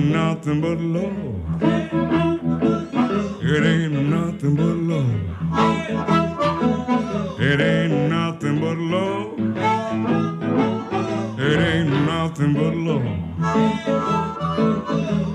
Nothing 0.03 0.61
but 0.61 0.79
love. 0.79 1.63
It 3.41 3.63
ain't 3.63 3.93
nothing 4.09 4.55
but 4.55 4.75
love. 4.91 5.21
It 7.39 7.59
ain't 7.61 8.09
nothing 8.09 8.59
but 8.59 8.77
love. 8.77 9.39
It 11.39 11.59
ain't 11.59 11.89
nothing 12.05 12.53
but 12.53 12.75
love. 12.75 13.05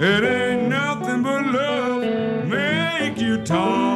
It 0.00 0.24
ain't 0.24 0.68
nothing 0.68 1.22
but 1.22 1.46
love. 1.46 2.02
Make 2.46 3.18
you 3.18 3.44
talk 3.44 3.87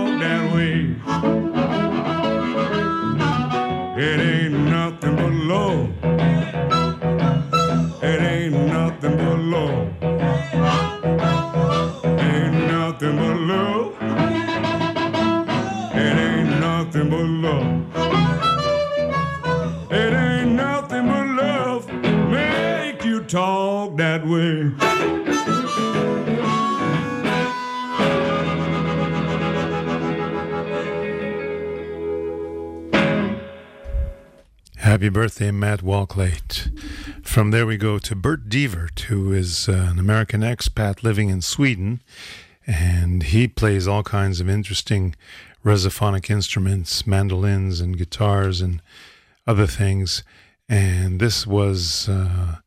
Happy 35.03 35.11
birthday, 35.11 35.51
Matt 35.51 35.81
Walklate. 35.81 36.71
From 37.27 37.51
there, 37.51 37.67
we 37.67 37.77
go 37.77 37.99
to 37.99 38.15
Bert 38.15 38.49
Deivert, 38.49 39.01
who 39.01 39.33
is 39.33 39.69
uh, 39.69 39.89
an 39.91 39.99
American 39.99 40.43
expat 40.43 41.03
living 41.03 41.29
in 41.29 41.43
Sweden, 41.43 42.01
and 42.69 43.25
he 43.25 43.49
plays 43.49 43.89
all 43.89 44.05
kinds 44.05 44.41
of 44.41 44.49
interesting 44.49 45.17
resophonic 45.65 46.31
instruments, 46.31 47.05
mandolins, 47.05 47.81
and 47.81 47.99
guitars, 47.99 48.61
and 48.61 48.81
other 49.45 49.67
things. 49.67 50.23
And 50.69 51.19
this 51.19 51.49
was 51.49 52.09
uh, 52.09 52.59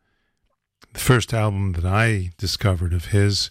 the 0.92 1.00
first 1.00 1.34
album 1.34 1.72
that 1.72 1.86
I 1.86 2.32
discovered 2.38 2.92
of 2.92 3.06
his 3.06 3.50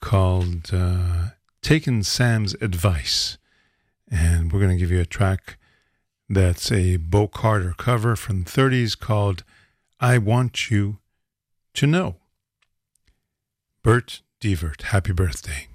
called 0.00 0.70
uh, 0.72 1.30
Taking 1.62 2.04
Sam's 2.04 2.54
Advice. 2.60 3.38
And 4.08 4.52
we're 4.52 4.60
going 4.60 4.70
to 4.70 4.78
give 4.78 4.92
you 4.92 5.00
a 5.00 5.04
track 5.04 5.58
that's 6.28 6.72
a 6.72 6.96
Bo 6.96 7.28
Carter 7.28 7.74
cover 7.76 8.16
from 8.16 8.44
the 8.44 8.50
30s 8.50 8.98
called 8.98 9.44
I 10.00 10.18
Want 10.18 10.70
You 10.70 10.98
to 11.74 11.86
Know. 11.86 12.16
Bert 13.82 14.22
Deivert, 14.40 14.82
happy 14.82 15.12
birthday. 15.12 15.68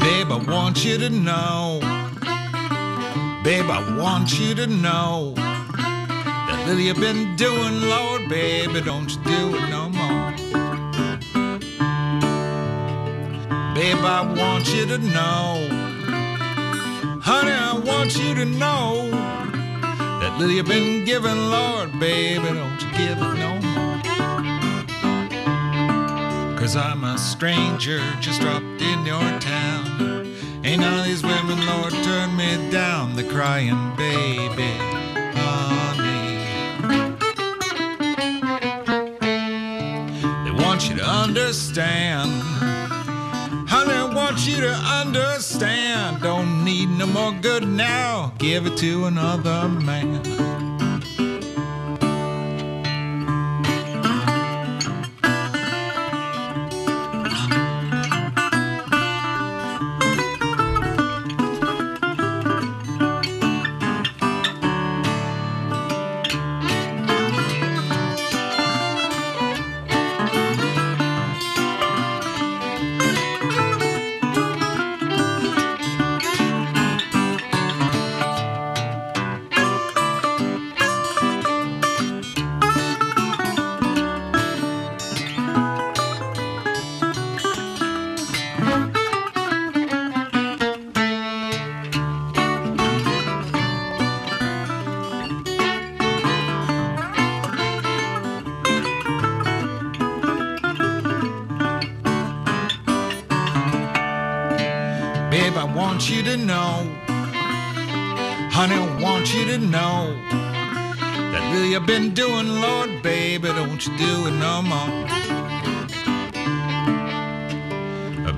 Babe, 0.00 0.32
I 0.32 0.44
want 0.46 0.84
you 0.84 0.98
to 0.98 1.10
know. 1.10 1.99
Babe, 3.42 3.70
I 3.70 3.96
want 3.96 4.38
you 4.38 4.54
to 4.54 4.66
know 4.66 5.32
that 5.34 6.62
little 6.66 6.78
you've 6.78 7.00
been 7.00 7.36
doing, 7.36 7.80
Lord, 7.80 8.28
baby, 8.28 8.82
don't 8.82 9.10
you 9.10 9.16
do 9.24 9.56
it 9.56 9.68
no 9.70 9.88
more. 9.88 10.30
Babe, 13.74 14.04
I 14.04 14.20
want 14.36 14.74
you 14.74 14.84
to 14.84 14.98
know. 14.98 15.68
Honey, 17.22 17.52
I 17.52 17.80
want 17.82 18.14
you 18.18 18.34
to 18.34 18.44
know 18.44 19.08
that 19.10 20.36
little 20.38 20.54
you've 20.54 20.66
been 20.66 21.06
giving, 21.06 21.48
Lord, 21.48 21.98
baby, 21.98 22.44
don't 22.44 22.82
you 22.82 22.90
give 22.92 23.16
it 23.16 23.38
no 23.38 23.58
more. 23.58 24.00
Cause 26.58 26.76
I'm 26.76 27.04
a 27.04 27.16
stranger 27.16 28.02
just 28.20 28.42
dropped 28.42 28.82
in 28.82 29.06
your 29.06 29.40
town. 29.40 30.19
Of 30.82 31.04
these 31.04 31.22
women, 31.22 31.66
Lord, 31.66 31.92
turn 31.92 32.36
me 32.36 32.70
down. 32.70 33.14
The 33.14 33.24
crying 33.24 33.94
baby, 33.96 34.72
honey. 35.36 36.44
They 40.44 40.64
want 40.64 40.88
you 40.88 40.96
to 40.96 41.04
understand. 41.04 42.30
Honey, 43.68 43.92
I 43.92 44.12
want 44.14 44.46
you 44.46 44.60
to 44.62 44.72
understand. 44.72 46.22
Don't 46.22 46.64
need 46.64 46.88
no 46.88 47.06
more 47.06 47.32
good 47.32 47.66
now. 47.68 48.32
Give 48.38 48.66
it 48.66 48.76
to 48.78 49.04
another 49.04 49.68
man. 49.68 50.49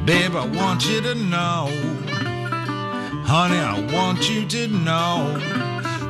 Babe, 0.05 0.35
I 0.35 0.45
want 0.45 0.85
you 0.89 1.01
to 1.01 1.15
know. 1.15 1.69
Honey, 3.25 3.57
I 3.57 3.79
want 3.95 4.29
you 4.29 4.45
to 4.49 4.67
know 4.67 5.39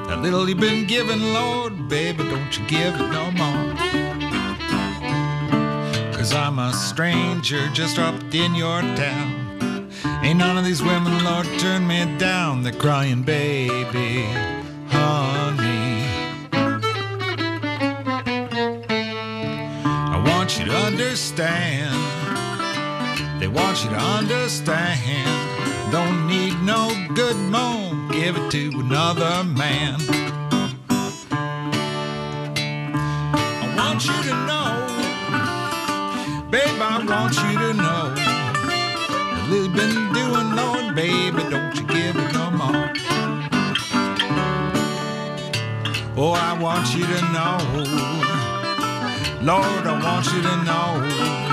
that 0.06 0.22
little 0.22 0.48
you've 0.48 0.60
been 0.60 0.86
given, 0.86 1.34
Lord, 1.34 1.90
baby, 1.90 2.24
don't 2.24 2.58
you 2.58 2.66
give 2.66 2.94
it 2.94 3.08
no 3.12 3.30
more. 3.32 3.74
Cause 6.14 6.32
I'm 6.32 6.58
a 6.58 6.72
stranger 6.72 7.68
just 7.74 7.96
dropped 7.96 8.34
in 8.34 8.54
your 8.54 8.80
town. 8.80 9.90
Ain't 10.22 10.38
none 10.38 10.56
of 10.56 10.64
these 10.64 10.82
women, 10.82 11.22
Lord, 11.22 11.46
turn 11.58 11.86
me 11.86 12.06
down. 12.16 12.62
They're 12.62 12.72
crying, 12.72 13.22
baby, 13.22 14.24
honey. 14.88 16.06
I 19.84 20.24
want 20.26 20.58
you 20.58 20.64
to 20.64 20.74
understand. 20.74 22.21
They 23.42 23.48
want 23.48 23.82
you 23.82 23.90
to 23.90 23.96
understand. 23.96 25.90
Don't 25.90 26.28
need 26.28 26.62
no 26.62 26.92
good 27.12 27.36
moan. 27.36 28.06
Give 28.12 28.36
it 28.36 28.50
to 28.52 28.70
another 28.78 29.42
man. 29.42 29.96
I 33.60 33.74
want 33.76 34.04
you 34.06 34.12
to 34.28 34.34
know, 34.46 34.86
babe, 36.52 36.80
I 36.80 37.04
want 37.04 37.34
you 37.34 37.58
to 37.58 37.74
know. 37.74 38.14
Lily 39.50 39.70
been 39.70 40.12
doing, 40.12 40.54
Lord, 40.54 40.94
baby, 40.94 41.42
don't 41.50 41.74
you 41.74 41.84
give 41.88 42.14
it 42.14 42.32
no 42.32 42.48
more. 42.52 42.92
Oh, 46.16 46.30
I 46.30 46.56
want 46.60 46.94
you 46.94 47.04
to 47.04 47.20
know, 47.32 47.58
Lord, 49.42 49.84
I 49.84 50.00
want 50.00 50.26
you 50.26 50.42
to 50.42 50.56
know. 50.64 51.51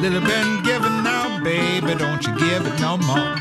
Little 0.00 0.20
been 0.20 0.62
given 0.62 1.02
now, 1.02 1.42
baby, 1.42 1.94
don't 1.96 2.24
you 2.24 2.38
give 2.38 2.64
it 2.64 2.80
no 2.80 2.96
more. 2.98 3.34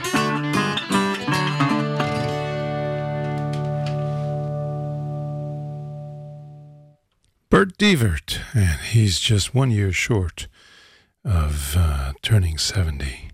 Bert 7.51 7.78
Deivert, 7.78 8.39
and 8.55 8.80
he's 8.82 9.20
just 9.20 9.53
one 9.53 9.70
year 9.70 9.91
short 9.91 10.47
of 11.24 11.76
uh, 11.78 12.14
turning 12.24 12.58
70. 12.58 13.30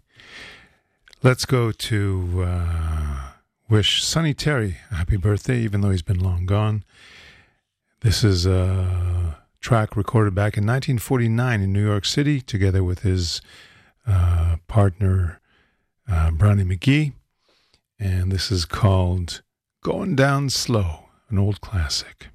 Let's 1.21 1.45
go 1.45 1.71
to 1.71 2.43
uh, 2.45 3.29
wish 3.69 4.03
Sonny 4.03 4.33
Terry 4.33 4.79
a 4.91 4.95
happy 4.95 5.15
birthday, 5.15 5.59
even 5.59 5.79
though 5.79 5.91
he's 5.91 6.01
been 6.01 6.19
long 6.19 6.45
gone. 6.45 6.83
This 8.01 8.25
is 8.25 8.45
a 8.45 9.37
track 9.63 9.95
recorded 9.95 10.35
back 10.35 10.57
in 10.57 10.65
1949 10.65 11.61
in 11.61 11.71
New 11.71 11.83
York 11.83 12.03
City, 12.03 12.41
together 12.41 12.83
with 12.83 12.99
his 12.99 13.41
uh, 14.05 14.57
partner, 14.67 15.39
uh, 16.07 16.31
Brownie 16.31 16.65
McGhee. 16.65 17.13
And 17.97 18.29
this 18.29 18.51
is 18.51 18.65
called 18.65 19.41
Going 19.81 20.15
Down 20.17 20.49
Slow, 20.49 21.05
an 21.29 21.39
old 21.39 21.61
classic. 21.61 22.27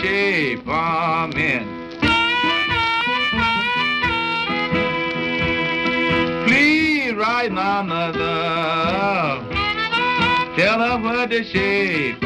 Shape 0.00 0.66
I'm 0.66 1.32
in. 1.32 1.64
Please 6.46 7.12
write 7.14 7.52
mother. 7.82 8.18
Tell 10.56 10.80
her 10.80 10.98
what 10.98 11.30
the 11.30 11.44
shape 11.44 12.19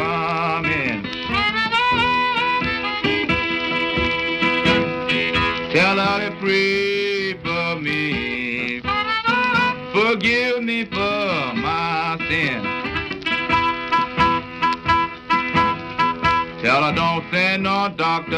Tell 16.84 16.92
her 16.92 16.96
don't 16.96 17.24
send 17.30 17.62
no 17.62 17.88
doctor. 17.96 18.34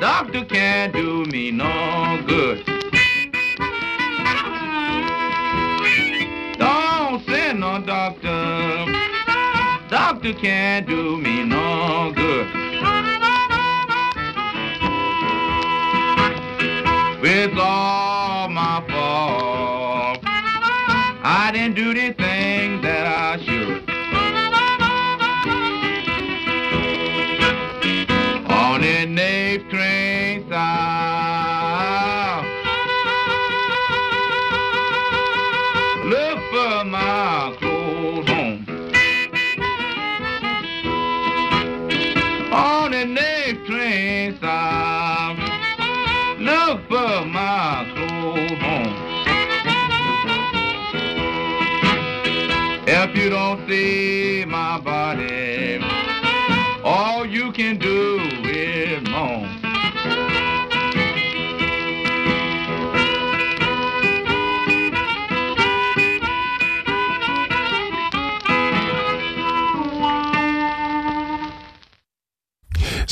Doctor 0.00 0.44
can't 0.44 0.92
do 0.92 1.24
me 1.24 1.50
no 1.50 2.22
good. 2.28 2.64
Don't 6.58 7.24
send 7.26 7.58
no 7.58 7.82
doctor. 7.84 8.86
Doctor 9.88 10.34
can't 10.34 10.86
do 10.86 11.16
me 11.16 11.42
no 11.42 12.12
good. 12.14 12.46
It's 17.22 17.58
all 17.58 18.19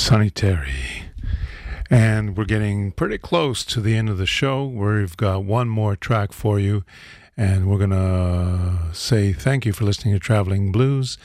Sonny 0.08 0.30
Terry. 0.30 1.02
And 1.90 2.34
we're 2.34 2.46
getting 2.46 2.92
pretty 2.92 3.18
close 3.18 3.62
to 3.66 3.78
the 3.78 3.94
end 3.94 4.08
of 4.08 4.16
the 4.16 4.24
show. 4.24 4.64
We've 4.64 5.14
got 5.14 5.44
one 5.44 5.68
more 5.68 5.96
track 5.96 6.32
for 6.32 6.58
you. 6.58 6.82
And 7.36 7.68
we're 7.68 7.76
going 7.76 7.90
to 7.90 8.94
say 8.94 9.34
thank 9.34 9.66
you 9.66 9.74
for 9.74 9.84
listening 9.84 10.14
to 10.14 10.18
Traveling 10.18 10.72
Blues. 10.72 11.18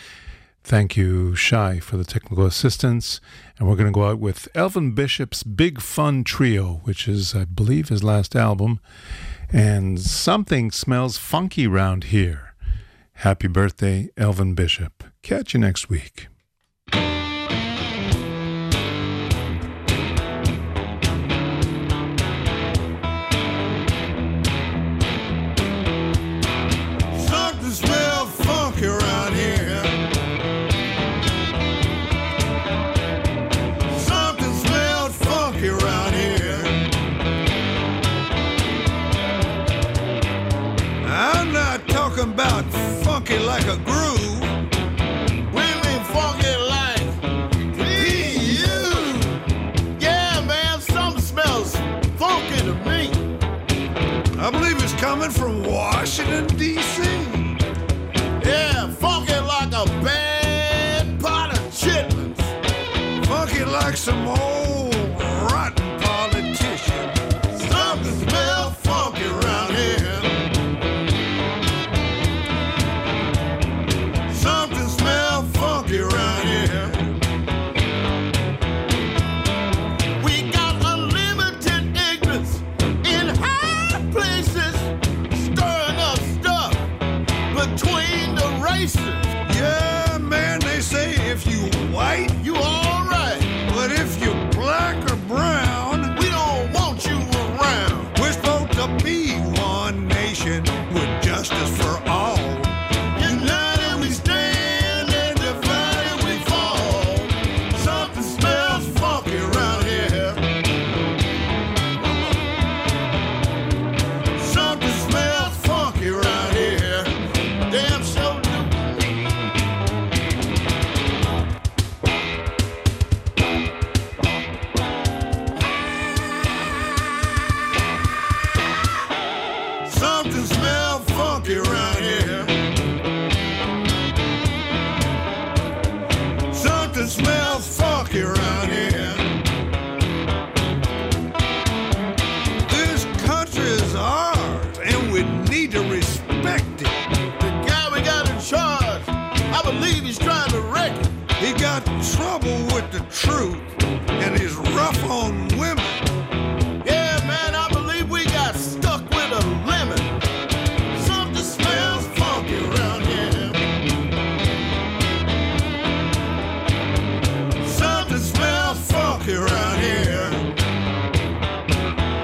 Thank 0.65 0.97
you, 0.97 1.33
Shy, 1.33 1.79
for 1.79 1.95
the 1.95 2.03
technical 2.03 2.45
assistance. 2.45 3.21
And 3.57 3.69
we're 3.69 3.77
going 3.77 3.87
to 3.87 3.97
go 3.97 4.05
out 4.05 4.19
with 4.19 4.49
Elvin 4.53 4.91
Bishop's 4.91 5.43
Big 5.43 5.79
Fun 5.79 6.25
Trio, 6.25 6.81
which 6.83 7.07
is, 7.07 7.33
I 7.33 7.45
believe, 7.45 7.87
his 7.87 8.03
last 8.03 8.35
album. 8.35 8.81
And 9.49 9.97
something 9.97 10.71
smells 10.71 11.17
funky 11.17 11.67
round 11.67 12.05
here. 12.05 12.53
Happy 13.13 13.47
birthday, 13.47 14.09
Elvin 14.17 14.55
Bishop. 14.55 15.05
Catch 15.21 15.53
you 15.53 15.61
next 15.61 15.87
week. 15.87 16.27
Like 43.53 43.67
a 43.67 43.77
groove. 43.85 44.41
We 45.55 45.65
mean 45.83 46.03
funky 46.13 46.55
like. 46.73 47.07
Yeah, 49.99 50.43
man, 50.47 50.81
something 50.81 51.21
smells 51.21 51.75
funky 52.17 52.59
to 52.67 52.73
me. 52.87 53.01
I 54.39 54.49
believe 54.49 54.81
it's 54.81 54.93
coming 54.93 55.29
from 55.29 55.61
Washington, 55.61 56.47
D.C. 56.57 57.03
Yeah, 58.43 58.89
funky 59.03 59.37
like 59.53 59.71
a 59.83 59.85
bad 60.03 61.21
pot 61.21 61.51
of 61.55 61.63
chitlins. 61.79 62.41
Funky 63.27 63.65
like 63.65 63.95
some 63.95 64.25